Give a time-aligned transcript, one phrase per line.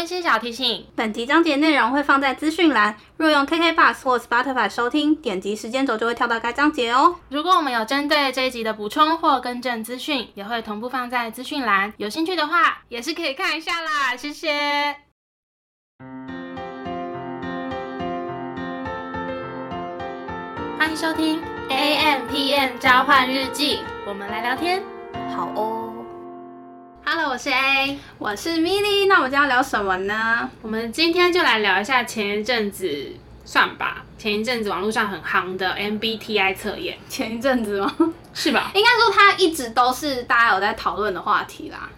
[0.00, 7.16] 温馨小提醒：本集章节内容会放在资讯栏，若用 KK Bus 或 Spotify 收听，点击时间轴就会跳到该章节哦。
[7.28, 11.92] 如果我们有针对这一集的补充或更正资讯，也会同步放在资讯栏。
[11.98, 14.16] 有兴趣的话，也是可以看一下啦。
[14.16, 14.96] 谢谢。
[20.78, 24.82] 欢迎收听 A M P M 交换日记，我们来聊天。
[25.36, 25.79] 好哦。
[27.12, 30.48] Hello，我是 A，我是 Milly，那我们今天要聊什么呢？
[30.62, 32.88] 我们今天就来聊一下前一阵子
[33.44, 37.92] 算吧，前一阵子网络上很夯的 MBTI 测验，前一阵子吗？
[38.32, 38.70] 是吧？
[38.78, 41.90] 应该说它一直都是大家有在讨论的话题啦。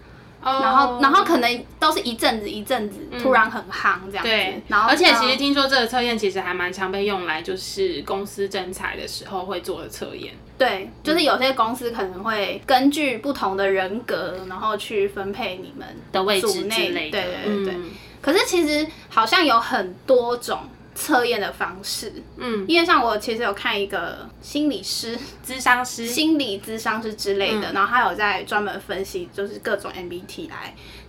[0.42, 4.30] 哦然后，然后可能都是一阵子一阵子突然很夯这样子。
[4.30, 10.34] 对，然后而且其实听说这个测验其实还蛮常被用来就是公司征才的时候会做的测验。
[10.58, 17.74] 对，就是有些公司可能会根据不同的人格，然后去分配你们的位置之类的对对对对。
[17.74, 17.90] 嗯
[18.22, 20.56] 可是其实好像有很多种
[20.94, 27.74] 测验的方式，嗯，因为像我其实有看一个心理师、智商师，心理咨商师之类的，嗯。
[27.74, 30.48] 然后他有在专门分析就是各种 MBTI，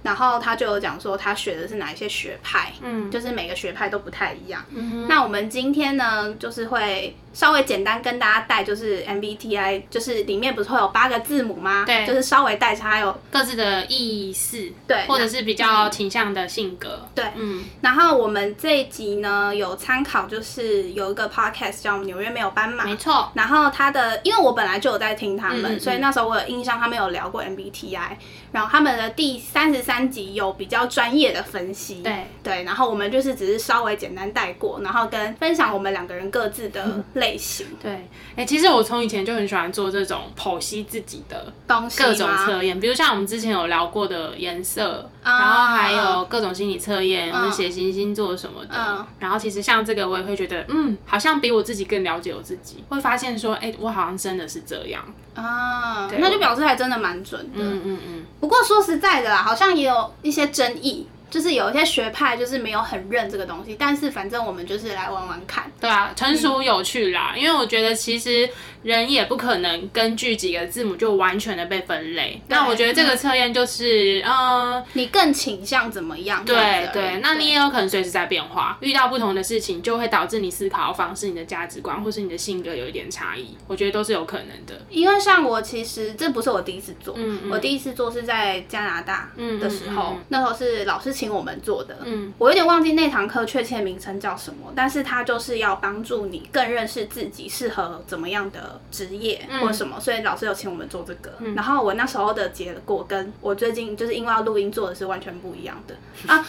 [0.04, 3.10] 然后他就有讲说他学的是哪一些学派，嗯。
[3.10, 4.64] 就是每个学派都不太一样。
[4.70, 5.08] 嗯哼。
[5.08, 11.84] 那我们今天呢，就是会稍微简单跟大家带，就是 MBTI，就是里面不是会有八个字母吗？
[11.86, 12.06] 对。
[12.06, 25.80] 就是稍微带一下，还有各自的意思，对或者是比较倾向的性格，对，嗯，然后我们这一集呢有参考，就是有一个 podcast 叫《纽约没有斑马》，没错，然后他的，因为我本来就有在听他们，嗯嗯嗯。
[25.80, 28.18] 所以那时候我有印象，他们有聊过 MBTI，
[28.52, 32.26] 然后他们的第三十三集有比较专业的分析，对。
[32.42, 37.66] 对，然后我们就是只是稍微简单带过，然后跟分享我们两个人各自的类型。
[37.82, 48.72] 对，哎、其实我从以前就很喜欢做这种剖析自己的东西，各种测验，比如像我们之前有聊过的颜色，啊然后还有各种心理测验，嗯我们血型、星座什么的。
[48.76, 55.04] 嗯然后其实像这个，我也会觉得，嗯，好像比我自己更了解我自己，会发现说，哎、我好像真的是这样。
[55.36, 57.60] 啊，对那就表示还真的蛮准的。
[57.60, 65.72] 嗯嗯嗯，不过说实在的啦，好像也有一些争议，就是有一些学派就是没有很认这个东西，但是反正我们就是来玩玩看。
[65.82, 67.34] 对啊，成熟有趣啦。
[67.36, 68.48] 因为我觉得其实
[68.84, 72.40] 人也不可能根据几个字母就完全的被分类。
[72.50, 76.46] 那我觉得这个测验就是，呃，你更倾向怎么样？
[76.46, 83.58] 对对，那你也有可能随时在变化，遇到不同的事情，就会导致你思考方式、你的价值观或是你的性格有一点差异。
[83.66, 84.80] 我觉得都是有可能的。
[84.92, 91.98] 因为像我其实这不是我第一次做，嗯嗯我第一次做是在加拿大的时候，那时候是老师请我们做的。
[92.04, 101.34] 嗯，我有点忘记那堂课确切名称叫什么，但是它就是要帮助你更认识自己适合怎么样的职业或者什么，所以老师有请我们做这个。
[101.56, 105.96] 然后我那时候的结果跟我最近就是因为要录音做的是完全不一样的
[106.28, 106.46] 啊，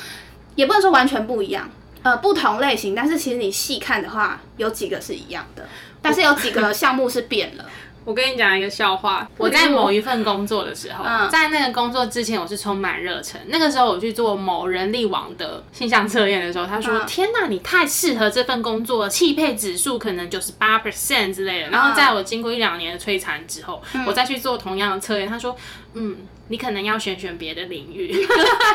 [0.54, 1.68] 也不能说完全不一样。
[2.02, 5.66] 呃，不同类型，但是其实你细看的话，有几个是一样的，
[6.02, 7.64] 但是有几个项目是变了。
[8.04, 13.40] 我跟你讲一个笑话，我在某一份工作的时候，嗯在那个工作之前，我是充满热忱。
[13.46, 25.56] 那个时候我去做某人力网的形象测验的时候，他说：“嗯天哪，你太适合这份工作了，汽配指数可能九十八 percent 之类的。”然后在我经过一两年的摧残之后，我再去做同样的测验，他说
[25.94, 26.18] ：“嗯，
[26.48, 28.26] 你可能要选选别的领域。”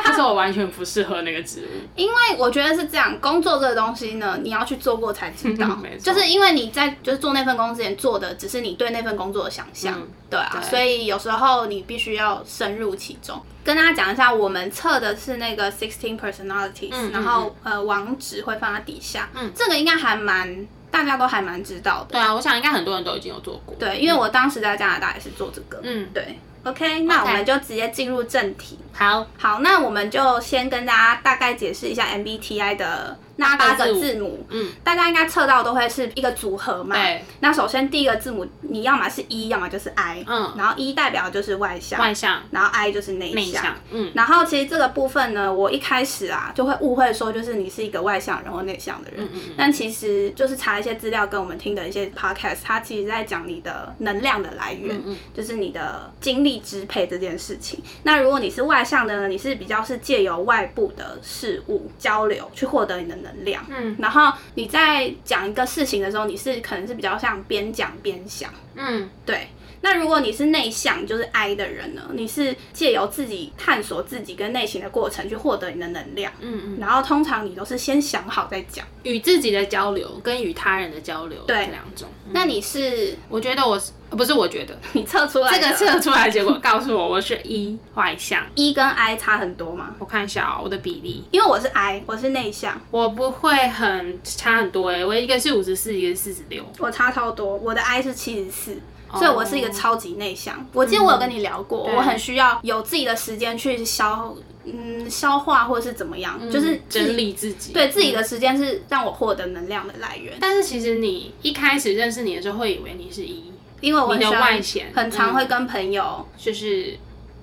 [0.04, 1.88] 他说我完全不适合那个职务。
[1.96, 5.96] 因为我觉得是这样，工作这个东西呢，你要去做过才知道 没。
[5.98, 13.40] 错就是因为你在就是做那份工之前做的，只是你对那份工作的想象，嗯对啊，对所以有时候你必须要深入其中。
[13.62, 23.74] 跟大家讲一下，我们测的是那个 sixteen personalities，、嗯然后呃网址会放在底下，嗯，这个应该还蛮大家都还蛮知道的，对啊，我想应该很多人都已经有做过。
[23.78, 26.38] 对，因为我当时在加拿大也是做这个，嗯，对。
[26.64, 28.78] OK，那我们就直接进入正题。
[28.92, 34.46] 好，好，那我们就先跟大家大概解释一下 MBTI 的那八个字母。
[34.50, 36.94] 嗯，大家应该测到都会是一个组合嘛。
[36.94, 37.24] 对。
[37.40, 40.24] 那首先第一个字母，你要么是 E，要么就是 I。
[40.26, 57.82] 嗯然后 E 代表就是外向，外向、然后 I 就是内内向，嗯，然后其实这个部分呢，我一开始啊就会误会说，就是你是一个外向人或内向的人，嗯但其实就是查一些资料，跟我们听的一些 podcast，它其实在讲你的能量的来源，嗯就是你的精力支配这件事情。
[58.02, 69.48] 那如果你是外向的呢，你是比较是借由外部的事物交流去获得你的能量，嗯，然后你在讲一个事情的时候，你是可能是比较像边讲边想，嗯，对。
[69.82, 76.32] 那如果你是内向，就是 I 的人呢，你是借由自己探索自己跟内心的过程去获得你的能量。
[76.40, 76.78] 嗯嗯。
[76.78, 82.08] 然后通常你都是先想好再讲，与自己的交流跟与他人的交流，对两种。
[82.32, 83.16] 那你是？
[83.28, 83.92] 我觉得我是。
[84.10, 88.44] 不是，我觉得 你测出来这个测出来结果告诉我，我是 E 外向。
[88.56, 89.94] E 跟 I 差很多吗？
[90.00, 97.54] 我看一下我的比例，因为我是 I，我是内向，我不会很差很多哎，我一个是五十四，一个是四十六，我差超多。
[97.58, 98.80] 我的 I 是七十四，
[99.18, 100.66] 所以我是一个超级内向。
[100.72, 104.34] 我记得我有跟你聊过，我很需要有自己的时间去消
[104.64, 110.36] 嗯消化或者是怎么样，就是整理自己，对自己的时间是让我获得能量的来源。
[110.40, 113.50] 但是其实你一开始认识你的时候，会以为你是一。
[113.80, 116.98] 因为我的外显，很常会跟朋友就是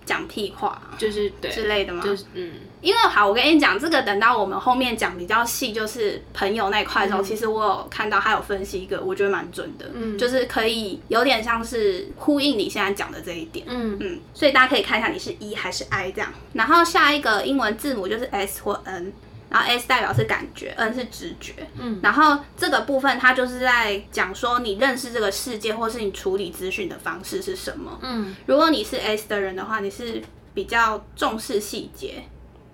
[0.05, 2.03] 讲屁话，就是对之类的嘛。
[2.03, 2.51] 就是嗯，
[2.81, 16.31] 因为好，我跟你讲，这个等到我们后面讲比较细，就是朋友那块的时候，其实我有看到他有分析一个，我觉得蛮准的，嗯，就是可以有点像是呼应你现在讲的这一点，嗯嗯，所以大家可以看一下你是 E 还是 I 这样。
[16.53, 19.13] 然后下一个英文字母就是 S 或 N。
[19.49, 21.53] 然后 S 代表是感觉，N 是直觉。
[21.79, 27.97] 嗯，然后这个部分它就是在讲说你认识这个世界，或是你处理资讯的方式是什么。
[28.01, 30.21] 嗯，如果你是 S 的人的话，你是
[30.53, 32.25] 比较重视细节。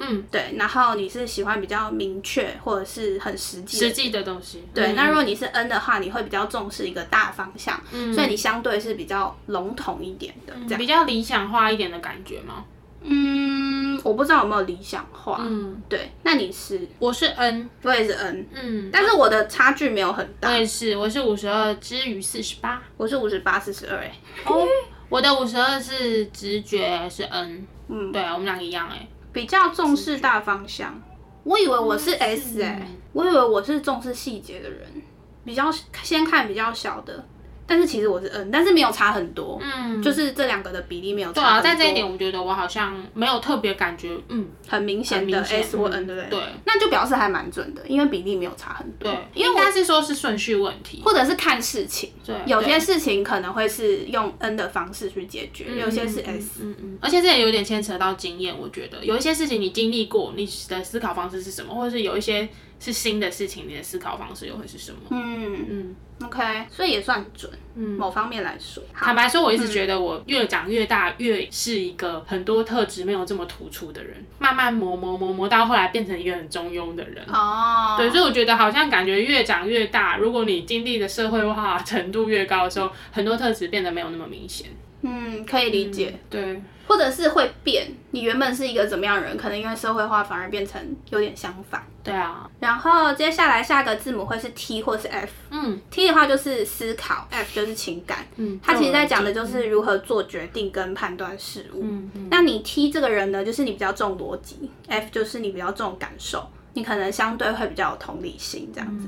[0.08, 0.56] 嗯，对。
[0.58, 4.64] 然后你是喜欢比较明确或者是很实际实际的东西。
[4.74, 4.94] 对。
[4.94, 7.80] 那如果你是 N 的话，你会比较重视一个大方向。
[7.92, 12.66] 嗯，所以你相对是比较笼统一点的，这样比较理想化一点的感觉吗？
[13.06, 15.38] 嗯，我不知道有没有理想化。
[15.42, 16.80] 嗯，对，那你是？
[17.00, 18.48] 我是 N，我也是 N。
[18.54, 20.50] 嗯，但是我的差距没有很大。
[20.50, 23.98] 我也是，我是五十二之于四十八，我是五十八四十二。
[23.98, 24.16] 哎，
[24.46, 24.66] 哦，
[25.10, 27.68] 我的五十二是直觉是 N。
[27.90, 31.02] 嗯，对啊，我们俩一样哎，比较重视大方向。
[31.44, 35.02] 我以为我是 S 哎，我以为我是重视细节的人，
[35.44, 35.70] 比较
[36.04, 37.28] 先看比较小的。
[37.66, 41.34] 但是其实我是 N，但是没有差很多，嗯，就是这两个的比例没有差。
[41.34, 46.30] 对啊，在这一点，我觉得我好像没有特别感觉，嗯，很明显的 S 或 N，对不对？
[46.30, 49.10] 对，那就表示还蛮准的，因为比例没有差很多。
[49.10, 52.12] 对，应该是说是顺序问题，或者是看事情。
[52.26, 56.60] 对，有些事情可能会是用 N 的方式去解决，有些是 S。
[56.62, 56.98] 嗯嗯。
[57.02, 62.50] 而且这也有点牵扯到经验，我觉得有一些事情你经历过，你的思考方式是什么，或者是有一些。
[62.84, 65.00] 是新的事情，你的思考方式又会是什么？
[65.12, 65.96] 嗯嗯
[66.26, 67.50] ，OK，所以也算准。
[67.76, 77.24] 嗯，某方面来说，坦白说，我一直觉得我越长越大，越是一个很多特质没有这么突出的人，慢慢磨磨磨磨到后来变成一个很中庸的人。
[77.30, 84.68] 哦，对，所以我觉得好像感觉越长越大，如果你经历的社会化程度越高的时候，很多特质变得没有那么明显。
[85.04, 86.20] 嗯，可以理解。
[86.30, 86.62] 对。
[86.88, 91.84] 或者是会变，你原本是一个怎么样人，可能因为社会化反而变成有点相反。
[92.04, 95.32] 对啊，然后接下来下一个字母会是 T 或是 F。
[95.52, 98.28] 嗯，T 的话就是思考，F 就是情感。
[98.36, 101.80] 嗯，它其实在讲的就是如何做决定跟判断事物。
[101.82, 109.08] 嗯嗯，那你 T 这个人呢，就是你比较重逻辑，F 就是你比较重感受，你可能相对会比较有同理心这样子。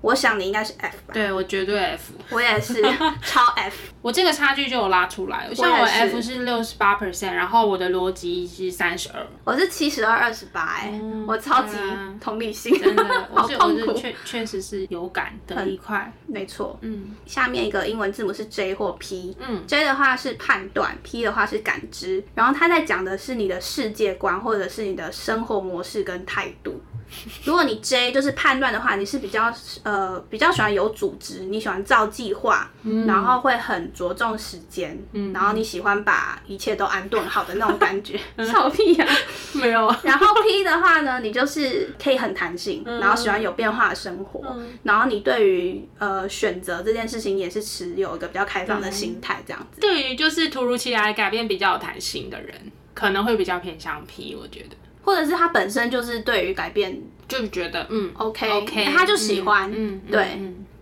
[0.00, 1.12] 我想你应该是 F 吧？
[1.12, 2.12] 对，我绝对 F。
[2.30, 2.82] 我也是
[3.22, 3.76] 超 F。
[4.02, 9.26] 我这个差距就有拉出来，像我 F 是六十八 percent，然后我的逻辑是三十二。
[9.44, 11.76] 我是七十二二十八，哎，我超级
[12.18, 13.92] 同理心，真的，好痛苦。
[13.92, 16.78] 确确实是有感的一块，没错。
[16.80, 19.36] 嗯，下面一个英文字母是 J 或 P。
[19.38, 22.24] 嗯，J 的话是判断，P 的话是感知。
[22.34, 26.80] 然后他在讲的是你的世界观，或者是你的生活模式跟态度。
[27.44, 29.52] 如果你 J 就是判断的话，你是比较
[29.82, 32.70] 呃比较喜欢有组织，你喜欢造计划，
[33.06, 34.98] 然后会很着重时间，
[35.32, 38.18] 然后你喜欢把一切都安顿好的那种感觉。
[38.44, 39.06] 笑屁呀，
[39.52, 39.94] 没有。
[40.02, 49.80] 然后 P 的话呢，你就是可以很弹性，然后喜欢有变化的生活，然后你对于呃选择这件事情也是持有一个比较开放的心态，这样子。
[49.80, 52.54] 对于就是突如其来改变比较有弹性的人，
[52.94, 54.76] 可能会比较偏向 P，我觉得。
[55.02, 60.38] 或者是他本身就是对于改变就觉得嗯 OK OK，他就喜欢嗯对，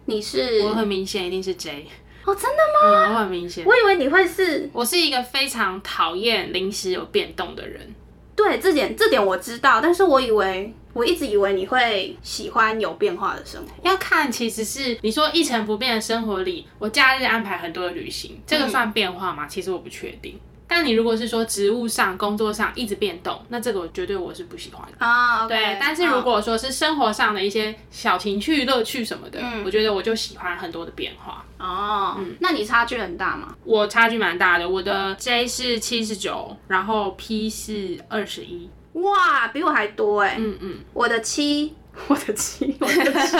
[0.06, 1.86] 你是我很明显一定是 J
[2.24, 3.14] 哦真的吗？
[3.14, 7.94] 我很明显，我以为你会是，我是一个非常讨厌临时有变动的人。
[8.36, 13.68] 对这点这点我知道，但是我以为我一直以为你会喜欢有变化的生活。
[13.82, 19.46] 要看其实是你说一成不变的生活里，我假日安排很多的旅行，这个算变化吗？
[19.48, 20.38] 其实我不确定。
[20.68, 25.48] 但你如果是说职务上、工作上一直变动，那这个我绝对我是不喜欢的啊。
[25.48, 31.44] 对，但是如果说是生活上的一些小情趣、乐趣什么的，嗯我觉得我就喜欢很多的变化。
[31.58, 33.56] 哦，嗯，那你差距很大吗？
[33.64, 38.68] 我差距蛮大的，我的 J 是七十九，然后 P 是二十一。
[38.92, 40.36] 哇，比我还多哎。
[40.38, 41.74] 嗯嗯，我的七
[42.06, 43.36] 我的七，我的七，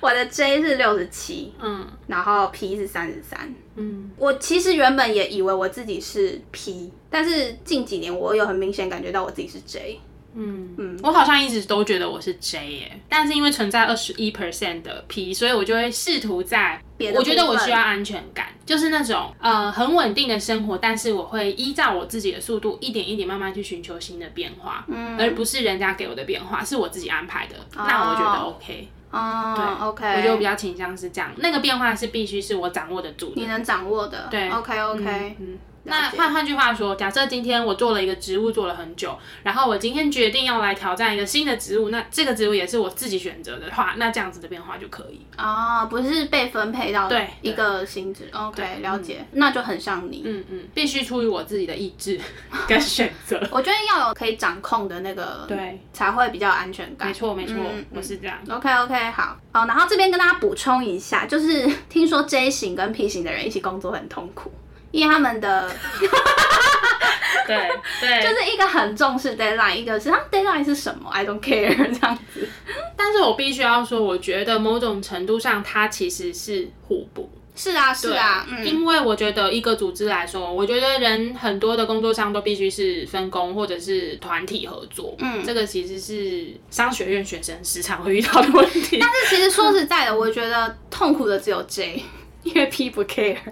[0.00, 10.00] 我的 J 是六十七，嗯，然后 P 是三十三，嗯，我其实原本也以为我自己是 P，但是近几年我有很明显感觉到我自己是 J。
[10.34, 10.74] 嗯。
[10.78, 16.82] 嗯，我好像一直都觉得我是 J 耶，但是因为存在二十一 percent 的 P，所以我就会试图在，
[17.14, 35.58] 我觉得我需要安全感，就是那种呃很稳定的生活，但是我会依照我自己的速度，一点一点慢慢去寻求新的变化，嗯，而不是人家给我的变化，是我自己安排的，那我觉得 OK，哦，对，OK，我觉得比较倾向是这样，那个变化是必须是我掌握得住，你能掌握的，对，OK OK，嗯。
[35.84, 45.20] 那换换句话说，假设今天我做了一个植物做了很久，然后我今天决定要来挑战一个新的植物，那这个植物也是我自己选择的话，那这样子的变化就可以。
[45.36, 47.28] 啊，不是被分配到对。
[47.42, 52.20] 一个新职，OK，了解，那就很像你，嗯嗯，必须出于我自己的意志
[52.68, 57.56] 跟选择， 我觉得要有可以掌控的那个，对，才会比较安全感，没错没错，
[57.94, 64.52] 我是这样，OK OK，好，好，然后这边跟大家补充一下，就是听说 J 型跟 P 型的人一起工作很痛苦。
[64.92, 65.68] 因为他们的，
[67.46, 67.68] 对
[68.00, 72.48] 对，就是一个很重视 deadline，一个是他 deadline 是什么，I don't care 这样子。
[72.96, 77.28] 但是我必须要说，我觉得某种程度上，它其实是互补。
[77.54, 85.14] 是啊，是啊，因为我觉得一个组织来说，我觉得人很多的工作上都必须是分工或者是团体合作。
[85.18, 88.96] 嗯，这个其实是商学院学生时常会遇到的问题。
[88.98, 92.02] 但是其实说实在的，我觉得痛苦的只有 J。
[92.42, 93.36] 因为 P 不 care，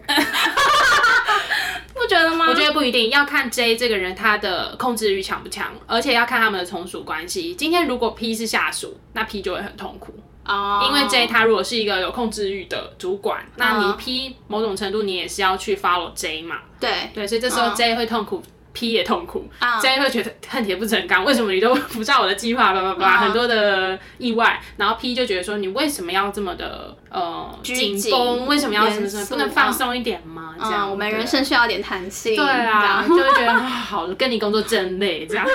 [1.94, 2.47] 不觉得吗？
[2.49, 7.54] 我觉得不一定要看 J 这个人他的控制欲强不强，而且要看他们的从属关系。
[7.54, 10.85] 今天如果 P 是下属，那 P 就会很痛苦哦。
[10.87, 16.59] 因为 J 他如果是一个有控制欲的主管，那你 P 某种程度你也是要去 follow J 嘛？
[16.80, 18.42] 对对，所以这时候 J 会痛苦。
[18.72, 19.48] P 也痛苦
[19.82, 22.72] ，J 会觉得恨铁不成钢，为什么你都不照我的计划？
[22.72, 24.60] 叭叭叭，很多的意外。
[24.76, 28.46] 然后 P 就觉得说，你为什么要这么的呃紧绷？
[28.46, 29.26] 为什么要什么什么？
[29.26, 30.54] 不能放松一点吗？
[30.58, 32.36] 这样，我们人生需要点弹性。
[32.36, 35.44] 对啊，就会觉得好，跟你工作真累，这样。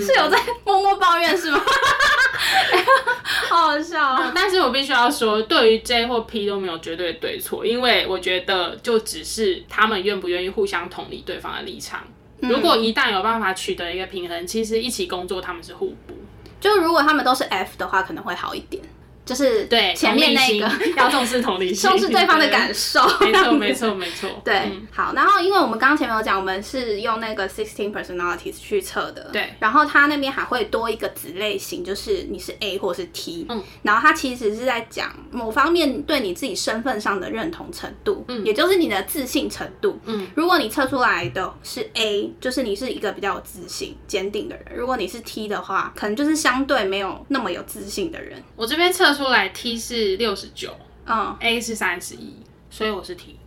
[0.00, 1.60] 是有在默默抱怨是吗？
[3.48, 11.83] 好好笑，但是我必须要说，对于 J 或 P 都没有绝对对错，因为我觉得就只是他们愿不愿意互相同理对方的立场。
[12.40, 16.14] 如果一旦有办法取得一个平衡，其实一起工作他们是互补。
[16.60, 18.82] 就如果他们都是 F 的话，可能会好一点。
[19.24, 23.00] 就是对前面那个 要重视同理心， 重视对方的感受。
[23.20, 24.28] 没错，没错，没错。
[24.44, 25.14] 对，好。
[25.14, 29.30] 然后，因为我们刚刚前面有讲，我们是用那个 sixteen personalities 去测的。
[29.32, 29.54] 对。
[29.60, 33.46] 然后它那边还会多一个子类型，就是你是 A 或是 T。
[33.48, 33.62] 嗯。
[33.82, 39.98] 然后它其实是在讲某方面对你自己身份上的认同程度，嗯，也就是你的自信程度。
[40.04, 40.26] 嗯。
[40.34, 44.76] 如果你测出来的是 A，就是你是一个比较有自信、坚定的人。
[44.76, 48.42] 如果你是 T 的话，可能就是相对没有那么有自信的人。
[48.54, 49.13] 我这边测。
[49.14, 50.74] 出来 T 是六十九，
[51.06, 52.34] 嗯，A 是三十一，
[52.68, 53.38] 所以我是 T，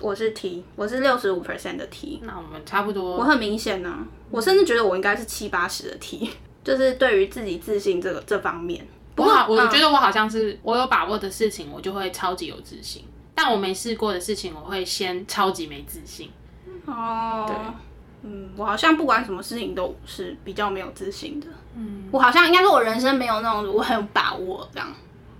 [0.00, 3.16] 我是 T，我是六十五 percent 的 T，那我们差不多。
[3.16, 6.30] 我很明显呢，我甚至觉得我应该是七八十的 T，
[6.64, 8.86] 就是对于自己自信这个这方面。
[9.14, 13.02] 不过我觉得我好像是我有把握的事情，我就会超级有自信；
[13.34, 16.30] 但我没试过的事情，我会先超级没自信。
[16.86, 17.56] 哦，对。
[18.22, 21.46] 嗯，我好像不管什么事情都是比较没有自信的。
[21.76, 24.88] 嗯，我好像应该说，我人生没有那种我很有把握这样，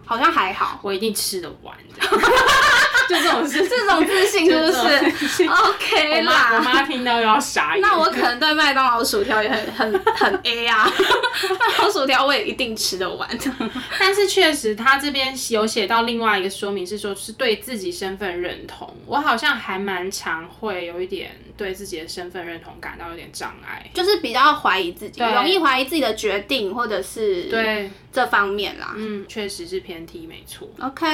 [0.07, 1.77] 好像还好，我一定吃得完。
[3.11, 6.53] 就这种事， 这种自信是不是？OK 啦。
[6.55, 7.83] 我妈听到又要傻眼。
[7.83, 10.87] 那我可能对麦当劳薯条也很很 很 A 啊，
[11.51, 13.29] 麦当劳薯条我也一定吃得完。
[13.99, 18.95] 但是确实，他这边有写到另外一个说明是说，是对自己身份认同。
[19.07, 28.93] 我好像还蛮常会有一点对自己的身份认同感到有点障碍，就是比较怀疑自己，容易怀疑自己的决定或者是对这方面啦。
[28.97, 30.69] 嗯，确实是偏 T 没错。
[30.81, 31.07] OK。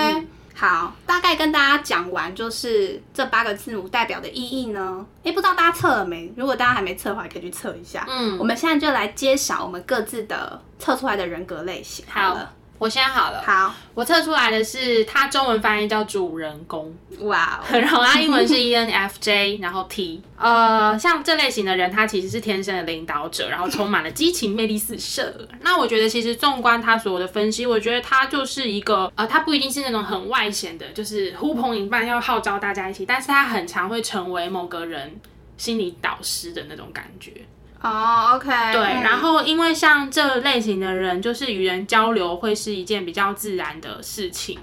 [0.56, 5.06] 好，大概跟大家讲完，就是这八个字母代表的意义呢。
[5.22, 6.32] 哎，不知道大家测了没？
[6.34, 8.06] 如果大家还没测的话，可以去测一下。
[8.08, 12.04] 嗯，我们现在就来揭晓我们各自的测出来的人格类型。
[12.08, 12.50] 好了。
[12.78, 25.48] 我先好了，好，我测出来的是它中文翻译叫主人公，哇， 然后它英文是 ENFJ， 然后 T，呃，像这类型的人，他其实是天生的领导者，然后充满了激情，魅力四射。
[25.62, 35.18] 那我觉得其实纵观他所有的分析，我觉得他就是一个，呃，他不一定是那种很外显的，就是呼朋引伴要号召大家一起，但是他很常会成为某个人
[35.56, 37.32] 心理导师的那种感觉。
[37.80, 44.58] 哦，OK，对，然后因为像这类型的人，就是与人交流会是一件比较自然的事情，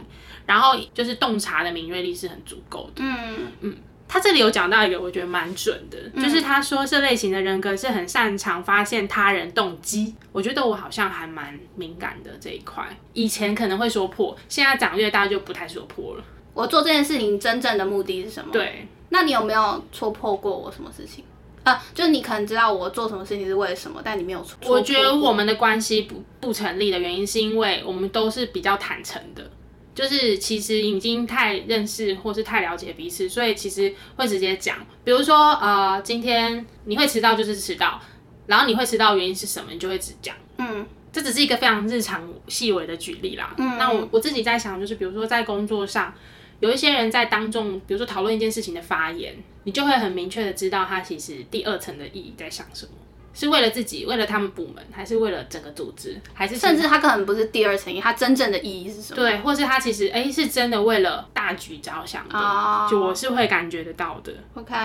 [0.45, 3.77] 然后就是洞察的敏锐力是很足够的，嗯嗯。
[4.05, 10.13] 他这里有讲到一个我觉得蛮准的，就是他说这类型的人格是很擅长发现他人动机。
[10.31, 16.23] 我觉得我好像还蛮敏感的这一块，以前可能会说破，现在长越大就不太说破了。
[16.53, 18.51] 我做这件事情真正的目的是什么？
[18.51, 21.23] 对，那你有没有戳破过我什么事情？
[21.63, 24.57] 啊，就是你可能知道我做什么事情是为了什么，但你没有错。
[24.63, 29.49] 我觉得我们的关系不不成立的原因，是因为我们都是比较坦诚的，
[29.95, 34.77] 就是其实已经太认识或是太了解彼此，所以其实会直接讲。
[35.05, 38.01] 比如说，呃，今天你会迟到就是迟到，
[38.45, 40.35] 然后你会迟到原因是什么，你就会只讲。
[40.57, 43.55] 嗯，这只是一个非常日常细微的举例啦。
[43.57, 46.13] 嗯，那我我自己在想，就是比如说在工作上。
[46.63, 52.91] 有一些人在当众，比如说讨论一件事情的发言，你就会很明确的知道他其实第二层的意义在想什么，
[53.33, 59.17] 是为了自己，为了他们部门，还是为了整个组织，还是甚至他可能不是第二层意义，他真正的意义是什么？
[59.17, 64.31] 对，或是他其实哎是真的为了大局着想的，就我是会感觉得到的。
[64.53, 64.75] OK，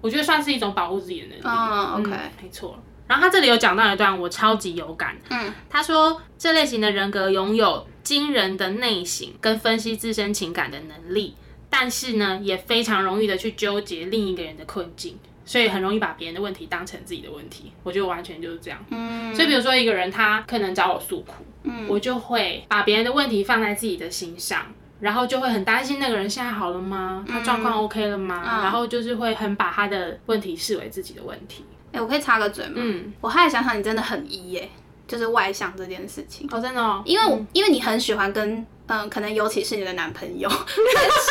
[0.00, 1.42] 我觉得算是一种保护自己的能力。
[1.44, 2.10] 嗯，OK，
[2.42, 2.76] 没错。
[3.06, 5.16] 然后他这里有讲到一段，我超级有感。
[5.30, 7.86] 嗯，他说这类型的人格拥有。
[8.02, 11.36] 惊人的内省跟分析自身情感的能力，
[11.70, 17.70] 但是呢，也非常容易的去纠结另一个人的困境，所以很容易把别人的问题当成自己的问题。
[17.84, 18.84] 我觉得完全就是这样。
[18.90, 24.66] 嗯，所以比如说一个人他可能找我诉苦，嗯，我就会把别人的问题放在自己的心上，
[24.98, 27.24] 然后就会很担心那个人现在好了吗？
[27.28, 28.42] 他状况 OK 了吗？
[28.64, 31.64] 然后就是会很把他的问题视为自己的问题。
[31.92, 32.72] 哎，我可以插个嘴吗？
[32.76, 34.68] 嗯，我还想想，你真的很一耶。
[35.04, 40.58] 就是外向这件事情，哦，真的哦，因为因为你很喜欢跟嗯，可能尤其是你的男朋友 分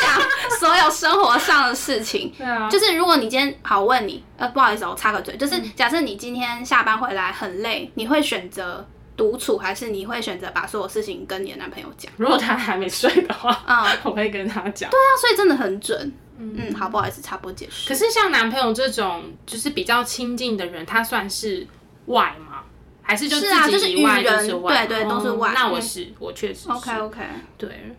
[0.04, 0.22] 享
[0.60, 2.32] 所有生活上的事情。
[2.38, 8.86] 对啊，就是如果你今天好问你，呃，不好意思，我插个嘴，就是假设你今天下班回来很累，你会选择
[9.18, 12.12] 独处，还是你会选择把所有事情跟你的男朋友讲？
[12.18, 14.92] 如果他还没睡的话，嗯， 我会跟他讲。
[14.92, 16.14] 对啊，所以真的很准。
[16.42, 17.88] 嗯，好，不好意思，插播结束。
[17.88, 21.68] 可是像男朋友这种就是比较亲近的人，他算是
[22.08, 22.64] 外吗？
[23.04, 25.52] 还是就自己以外就是外，对对都是外。
[25.54, 27.20] 那我是我确实 OK OK
[27.58, 27.96] 对。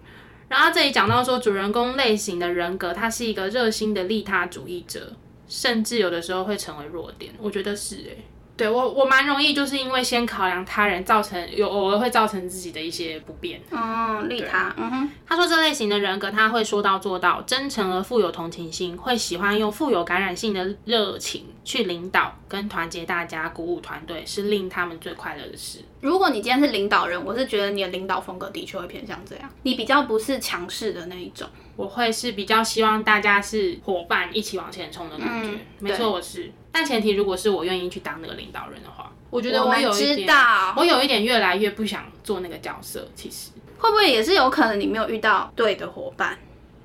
[0.48, 5.14] 然后这里讲到说主人公类型的人格，他是一个热心的利他主义者，
[5.48, 7.32] 甚至有的时候会成为弱点。
[7.38, 8.24] 我觉得是哎。
[8.62, 13.60] 对我，我蛮容易，就是因为先考量他人，造成有偶尔会造成自己的一些不便。
[13.72, 14.72] 嗯，利他。
[14.76, 15.10] 嗯哼。
[15.26, 25.80] 他说这类型的人格，他会说到做到，真诚而富有同情心，会喜欢用富有感染性的热情去领导跟团结大家，鼓舞团队，是令他们最快乐的事。
[26.00, 31.48] 如果你今天是领导人，我是觉得你的领导风格的确会偏向这样，你比较不是强势的那一种。
[31.74, 35.58] 我会是比较希望大家是伙伴一起往前冲的感觉。
[35.80, 36.52] 没错，我是。
[36.72, 40.28] 但前提如果是我愿意去当那个领导人的话，我觉得我有一点，
[40.76, 43.06] 我有一点越来越不想做那个角色。
[43.14, 46.38] 其实会不会也是有可能你没有遇到对的伙伴？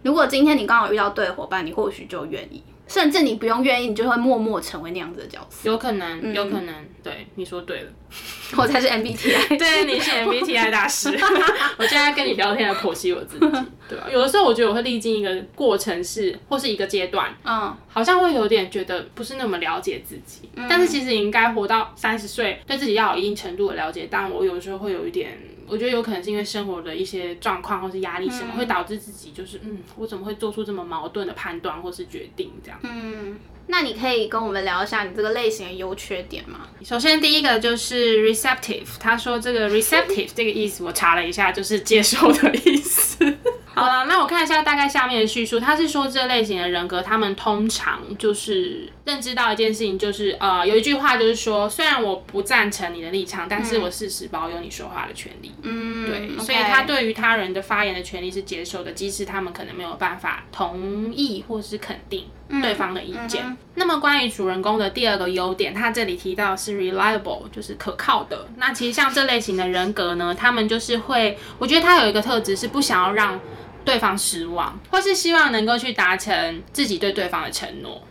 [0.03, 2.61] 如果今天你刚好遇到对的伙伴，你或许就愿意。
[2.87, 5.69] 甚至你不用愿意，你就会默默成为那样子的角色。
[5.69, 6.73] 有可能，有可能，
[7.03, 7.91] 对，你说对了，
[8.57, 11.09] 我才是 MBTI， 对，你是 MBTI 大师。
[11.77, 13.45] 我现在跟你聊天的剖析我自己，
[13.89, 14.07] 对吧？
[14.11, 24.07] 有的时候我觉得我会历经一个过程，是或是一个阶段，嗯，好像会有点觉得不是那么了解自己，但是其实应该活到三十岁，对自己要有一定程度的了解。
[24.09, 25.37] 但我有时候会有一点。
[25.69, 32.76] 我觉得有可能是因为生活的一些状况或是压力什么，会导致自己就是嗯，我怎么会做出这么矛盾的判断或是决定这样？
[32.81, 36.67] 嗯，那你可以跟我们聊一下你这个类型的优缺点吗？
[36.83, 43.17] 首先第一个就是 receptive，他说这个 receptive 这个意思我查了一下，就是接受的意思。
[43.75, 55.49] 好了，那我看一下大概下面的叙述，他是说这类型的人格，他们通常就是认知到一件事情，就是呃，有一句话就是说，虽然我不赞成你的立场，但是我事实保有你说话的权利。
[55.61, 62.25] 嗯，对，所以他对于他人的发言的权利是接受的，即使他们可能没有办法同意或是肯定
[62.61, 63.57] 对方的意见。
[63.75, 68.49] 那么关于主人公的第二个优点，他这里提到是 reliable，就是可靠的。
[68.57, 73.39] 那其实像这类型的人格呢，他们就是会，我觉得他有一个特质是不想要让。
[73.85, 78.05] 对方失望，或是希望能够去达成自己对对方的承诺。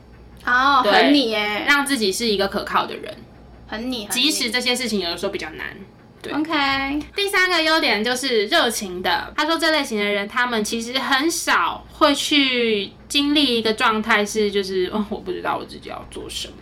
[0.47, 3.15] 哦，很你耶，让自己是一个可靠的人，
[3.67, 4.07] 很你。
[4.07, 5.67] 即使这些事情有的时候比较难。
[6.23, 7.01] 对，OK。
[7.15, 9.33] 第三个优点就是热情的。
[9.37, 16.55] 他说这类型的人，他们其实很少会去经历一个状态，是就是，哦，我不知道我自己要做什么。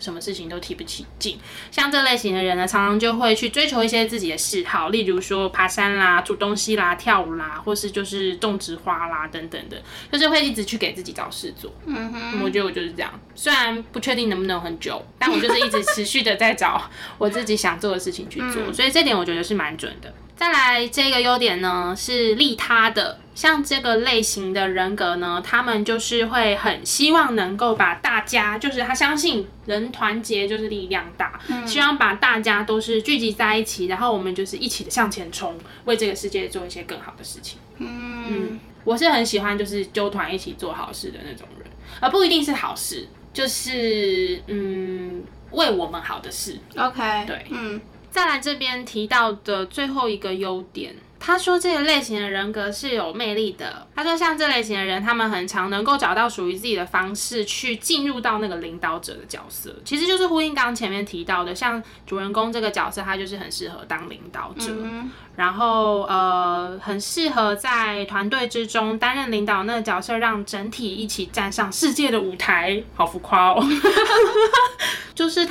[0.00, 1.38] 什么事情都提不起劲，
[1.70, 11.72] 像这类型的人呢，常常就会去追求一些自己的嗜好，例如说爬山啦、煮东西啦、跳舞啦，或是就是种植花啦等等的，就是会一直去给自己找事做。
[11.86, 20.12] 嗯哼，我觉得我就是这样，虽然不确定能不能很久，但我就是一直持续的在找 我自己想做的事情去做，所以这点我觉得是蛮准的。
[20.34, 23.18] 再来这个优点呢，是利他的。
[23.40, 37.58] 像这个类型的人格呢，他们就是会很希望能够把大家，就是他相信人团结就是力量大，希望把大家都是聚集在一起，然后我们就是一起的向前冲，为这个世界做一些更好的事情。
[37.78, 41.66] 嗯，我是很喜欢就是揪团一起做好事的那种人，
[41.98, 46.58] 而不一定是好事，就是嗯为我们好的事。
[46.76, 53.86] OK，对嗯再来这边提到的最后一个优点，他说这个类型的人格是有魅力的。
[53.94, 64.72] 他说像这类型的人，他们很常能够找到属于自己的方式去进入到那个领导者的角色，其实就是呼应刚刚前面提到的，像主人公这个角色，他就是很适合当领导者。
[65.36, 73.64] 然后呃，很适合在团队之中担任领导那个角色，让整体一起站上世界的舞台，好浮夸哦。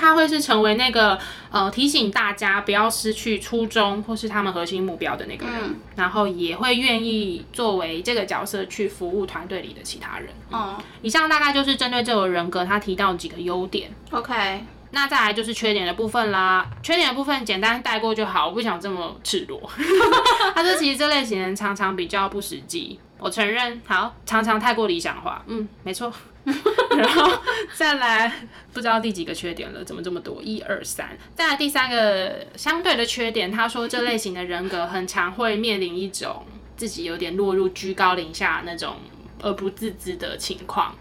[0.10, 1.18] 就是他会是成为那个
[1.52, 10.30] 呃提醒大家不要失去初衷或是他们核心目标的那个人，嗯然后也会愿意作为这个角色去服务团队里的其他人。
[10.52, 13.92] 哦以上大概就是针对这个人格他提到几个优点。
[14.12, 19.70] ，OK，那再来就是缺点的部分啦，缺点的部分简单带过就好，我不想这么赤裸。
[20.56, 26.12] 他说其实这类型人常常比较不实际，我承认，好，常常太过理想化，嗯，没错。
[26.98, 27.40] 然后
[27.76, 28.32] 再来，
[28.74, 30.42] 不知道第几个缺点了，怎么这么多？
[30.42, 31.18] 一二三。
[31.36, 38.96] 再来第三个相对的缺点，他说这类型的人格很常会面临一种自己有点落入居高临下那种
[39.42, 40.96] 而不自知的情况。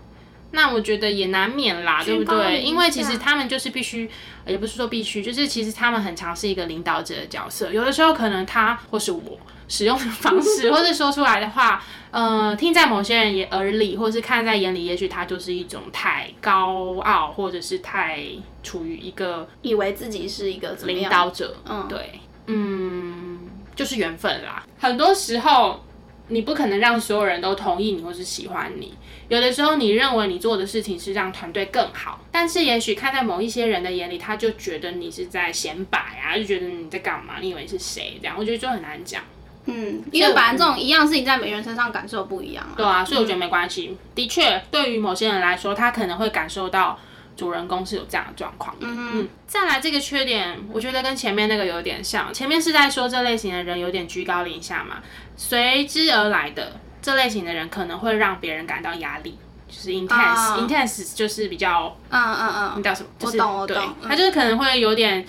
[0.51, 2.61] 那我觉得也难免啦，对不对？
[2.63, 4.11] 因为其实他们就是必须，
[4.47, 7.71] 也不是说必须，就是其实他们很常是一个领导者的角色。
[7.71, 18.23] 有的时候可能他或是我使用的方式， 或者说出来的话，呃，听在某些人也耳里，或是看在眼里，也许他就是一种太高傲，或者是太
[18.63, 21.09] 处于一个以为自己是一个领？
[21.09, 23.39] 导者，嗯对，嗯，
[23.77, 24.65] 就是缘分啦。
[24.79, 25.85] 很多时候，
[26.29, 28.95] 你不可能让所有人都同意你或是喜欢你。
[29.29, 37.35] 有的时候，你认为你做的事情是让团队更好，但是也许看在某一些人的眼里，他就觉得你是在显摆啊，就觉得你在干嘛？
[37.41, 38.19] 你以为是谁？
[38.23, 39.23] 这样，我觉得就很难讲。
[39.71, 42.75] 嗯，因为反正这种一样事情在每个人身上感受不一样啊。
[42.77, 43.97] 对啊，所以我觉得没关系。
[44.15, 46.99] 的确，对于某些人来说，他可能会感受到
[47.37, 48.75] 主人公是有这样的状况。
[48.81, 49.29] 嗯嗯。
[49.47, 52.33] 再来这个缺点，我觉得跟前面那个有点像。
[52.33, 54.97] 前面是在说这类型的人有点居高临下嘛，
[55.37, 59.39] 随之而来的这类型的人可能会让别人感到压力。
[59.71, 63.09] 就是 intense，intense、intense 就是比较嗯嗯嗯，你叫什么？
[63.19, 65.23] 就懂懂嗯他就是可能会有点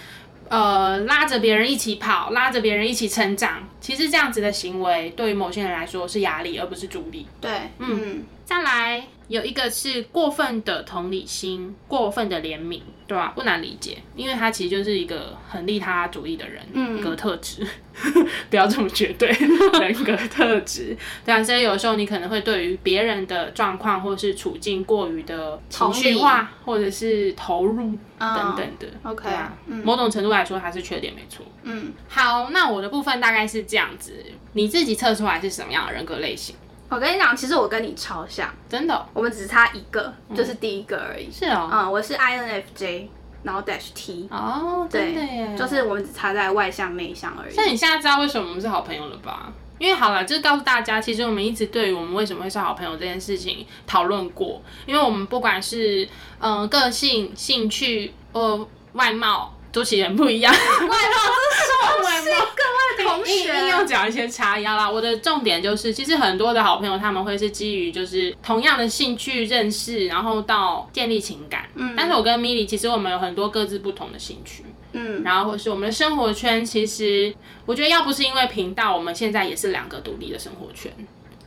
[0.49, 3.67] 呃拉着别人一起跑，拉着别人一起成长。
[3.79, 7.25] 其实这样子的行为对于某些人来说是压力，而不是助力。
[7.39, 16.99] 对，嗯再来有一个是过分的同理心，过分的怜悯，对吧、不难理解，因为他其实就是一个很利他主义的人，嗯。
[16.99, 17.63] 格特质，
[18.49, 19.29] 不要这么绝对，
[19.79, 29.85] 人格特质，对啊，所以有时候你可能会对于别人的状况或是处境过于的情绪化，或者是投入等等的、OK，对啊，嗯。
[29.85, 31.45] 某种程度来说它是缺点没错。
[31.61, 36.55] 嗯，好，那我的部分大概是这样子，你自己测出来是什么样的人格类型？
[36.89, 41.31] 我跟你讲，其实我跟你超像，真的哦、我们只差一个，就是第一个而已。
[41.31, 41.69] 是哦。
[41.71, 43.07] 嗯，我是 INFJ，
[43.43, 47.53] 然后 Dash T，哦，真的耶，就是我们只差在外向内向而已。
[47.55, 49.53] 那你现在知道为什么我们是好朋友了吧？
[49.77, 56.03] 因为好了，就是告诉大家，其实我们一直对于我们为什么会是好朋友这件事情讨论过，因为我们不管是
[56.39, 60.53] 嗯、呃个性、兴趣、呃外貌，都其人不一样。
[60.53, 62.47] 外貌是外貌。
[62.55, 64.89] 各位同学硬学，要讲一些差异好啦。
[64.89, 71.69] 我的重点就是，其实很多的好朋友他们会是基于就是同样的兴趣认识，然后到建立情感。
[71.75, 74.65] 嗯，但是我跟 Mily 其实我们有很多各自不同的兴趣。
[74.91, 77.31] 嗯，然后或是我们的生活圈，其实
[77.67, 80.91] 我觉得要不是因为频道，我们现在也是两个独立的生活圈，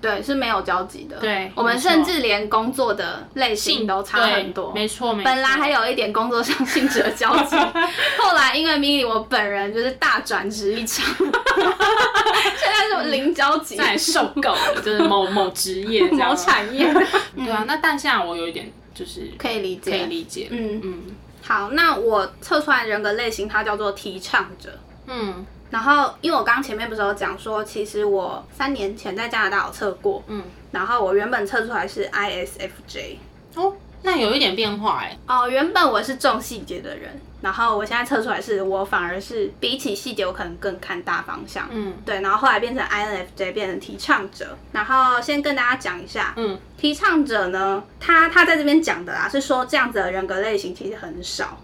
[0.03, 1.17] 对，是没有交集的。
[1.19, 4.73] 对我们甚至连工作的类型都差很多。
[4.73, 5.31] 对没错没错。
[5.31, 7.57] 本来还有一点工作上性质的交集，
[8.19, 16.35] 后来因为 Milly 我本人就是大转职一场， 现在是零交集，再受够了，就是某 某职业某。
[16.35, 16.93] 产业，
[17.37, 21.03] 对啊，那但现在我有一点就是可以理解，可以理解，嗯嗯
[21.43, 24.71] 好，那我测出来的人格类型，它叫做提倡者。
[25.07, 33.17] 嗯然后，因为我刚刚前面不是有讲说，其实我三年前在加拿大有测过，嗯，然后我原本测出来是 ISFJ，
[33.55, 41.67] 哦，那有一点变化哎，哦，原本我是重细节的人，然后我现在测出来是我反而是比起细节，我可能更看大方向。
[41.71, 41.95] 嗯。
[42.05, 44.57] 对，然后后来变成 INFJ，变成提倡者。
[44.73, 46.59] 然后先跟大家讲一下，嗯。
[46.77, 51.57] 提倡者呢，他他在这边讲的啊，是说这样子的人格类型其实很少，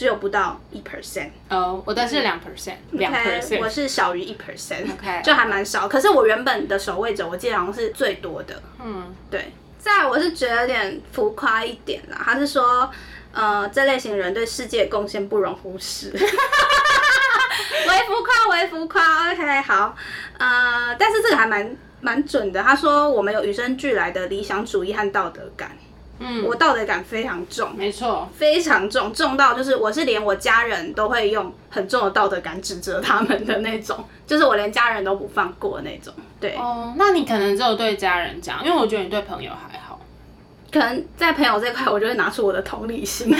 [0.00, 1.28] 只有不到一 percent。
[1.50, 5.86] 哦，我的是两 percent，两 percent，我是小于一 percent，OK 就还蛮少。
[5.86, 8.62] 可是我原本的守卫者，我记得好像是最多的。
[8.82, 12.18] 嗯，对，再来我是觉得有点浮夸一点啦。
[12.24, 12.90] 他是说，
[13.30, 16.10] 呃，这类型人对世界贡献不容忽视。
[16.16, 16.20] 微
[18.06, 19.30] 浮夸，微浮夸。
[19.32, 19.94] OK，好，
[20.38, 22.62] 呃，但是这个还蛮蛮准的。
[22.62, 25.76] 他说我们有与生俱来的理想主义和道德感。
[26.20, 36.12] 嗯，我道德感非常重，没错，非常重，重到就是我是连我家人都会用很重的道德感指责他们的那种，就是我连家人都不放过那种。
[36.38, 39.98] 对，哦，那你可能只有对家人讲，因为我觉得你对朋友还好。
[40.70, 43.28] 可能在朋友这块，我就会拿出我的同理心。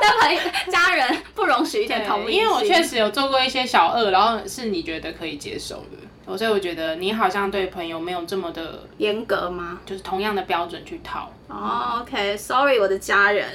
[0.00, 9.80] 但朋友家人不容许一点同理心，因为我确实有做过一些小恶，然后是你觉得可以接受的，哦所以我觉得你好像对朋友没有这么的，严格吗？
[9.84, 11.30] 就是同样的标准去套。
[11.48, 13.46] 哦，OK，Sorry，、我的家人。